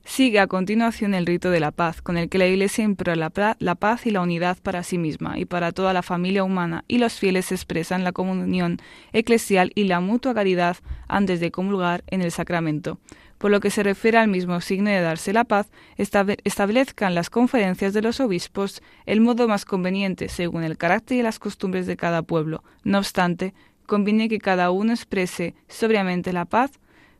[0.05, 3.75] Sigue a continuación el rito de la paz, con el que la Iglesia implora la,
[3.75, 7.13] paz y la unidad para sí misma y para toda la familia humana, y los
[7.13, 8.77] fieles expresan la comunión
[9.13, 10.77] eclesial y la mutua caridad
[11.07, 12.99] antes de comulgar en el sacramento.
[13.39, 17.93] Por lo que se refiere al mismo signo de darse la paz, establezcan las conferencias
[17.93, 22.21] de los obispos el modo más conveniente según el carácter y las costumbres de cada
[22.21, 22.63] pueblo.
[22.83, 23.55] No obstante,
[23.85, 26.71] conviene que cada uno exprese sobriamente la paz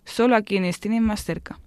[0.04, 1.60] solo a quienes tienen más cerca.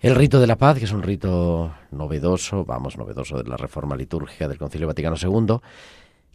[0.00, 3.96] El rito de la paz, que es un rito novedoso, vamos, novedoso de la reforma
[3.96, 5.60] litúrgica del Concilio Vaticano II,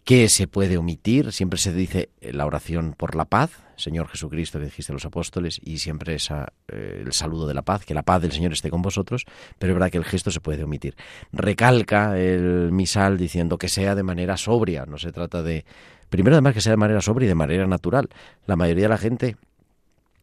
[0.04, 4.64] que se puede omitir, siempre se dice la oración por la paz, Señor Jesucristo que
[4.64, 8.02] dijiste a los apóstoles, y siempre esa, eh, el saludo de la paz, que la
[8.02, 9.24] paz del Señor esté con vosotros,
[9.58, 10.96] pero es verdad que el gesto se puede omitir.
[11.32, 15.64] Recalca el misal diciendo que sea de manera sobria, no se trata de...
[16.10, 18.08] Primero además que sea de manera sobria y de manera natural.
[18.46, 19.36] La mayoría de la gente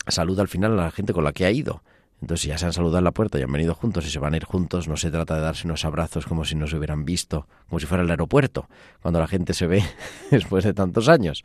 [0.07, 1.81] saluda al final a la gente con la que ha ido.
[2.21, 4.19] Entonces, si ya se han saludado en la puerta y han venido juntos y se
[4.19, 6.75] van a ir juntos, no se trata de darse unos abrazos como si no se
[6.75, 8.67] hubieran visto, como si fuera el aeropuerto,
[9.01, 9.83] cuando la gente se ve
[10.31, 11.43] después de tantos años,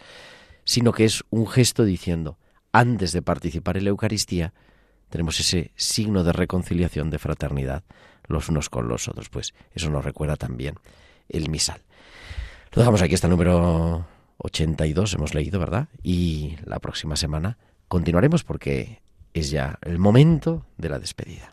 [0.65, 2.39] sino que es un gesto diciendo,
[2.73, 4.55] antes de participar en la Eucaristía,
[5.11, 7.85] tenemos ese signo de reconciliación, de fraternidad,
[8.27, 9.29] los unos con los otros.
[9.29, 10.77] Pues eso nos recuerda también
[11.29, 11.83] el misal.
[12.73, 14.07] Lo dejamos aquí hasta el número
[14.43, 15.89] 82, hemos leído, ¿verdad?
[16.03, 19.01] Y la próxima semana continuaremos porque
[19.35, 21.52] es ya el momento de la despedida.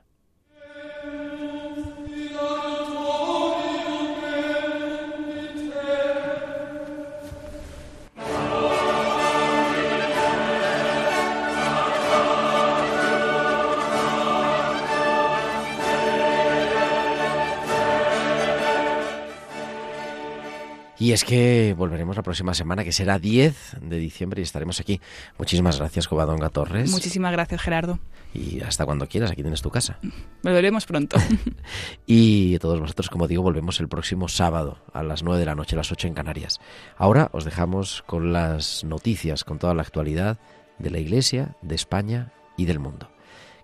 [21.00, 25.00] Y es que volveremos la próxima semana, que será 10 de diciembre, y estaremos aquí.
[25.38, 26.92] Muchísimas gracias, Covadonga Torres.
[26.92, 28.00] Muchísimas gracias, Gerardo.
[28.34, 29.98] Y hasta cuando quieras, aquí tienes tu casa.
[30.44, 31.18] Volveremos pronto.
[32.06, 35.76] y todos vosotros, como digo, volvemos el próximo sábado a las 9 de la noche,
[35.76, 36.60] a las 8 en Canarias.
[36.98, 40.38] Ahora os dejamos con las noticias, con toda la actualidad
[40.80, 43.10] de la Iglesia, de España y del mundo.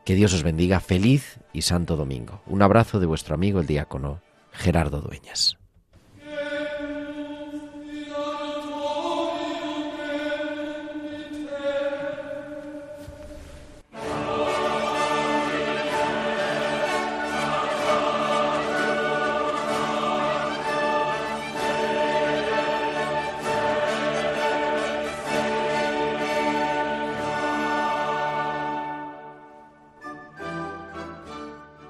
[0.06, 2.42] Que Dios os bendiga, feliz y santo domingo.
[2.46, 4.22] Un abrazo de vuestro amigo el diácono
[4.54, 5.58] Gerardo Dueñas.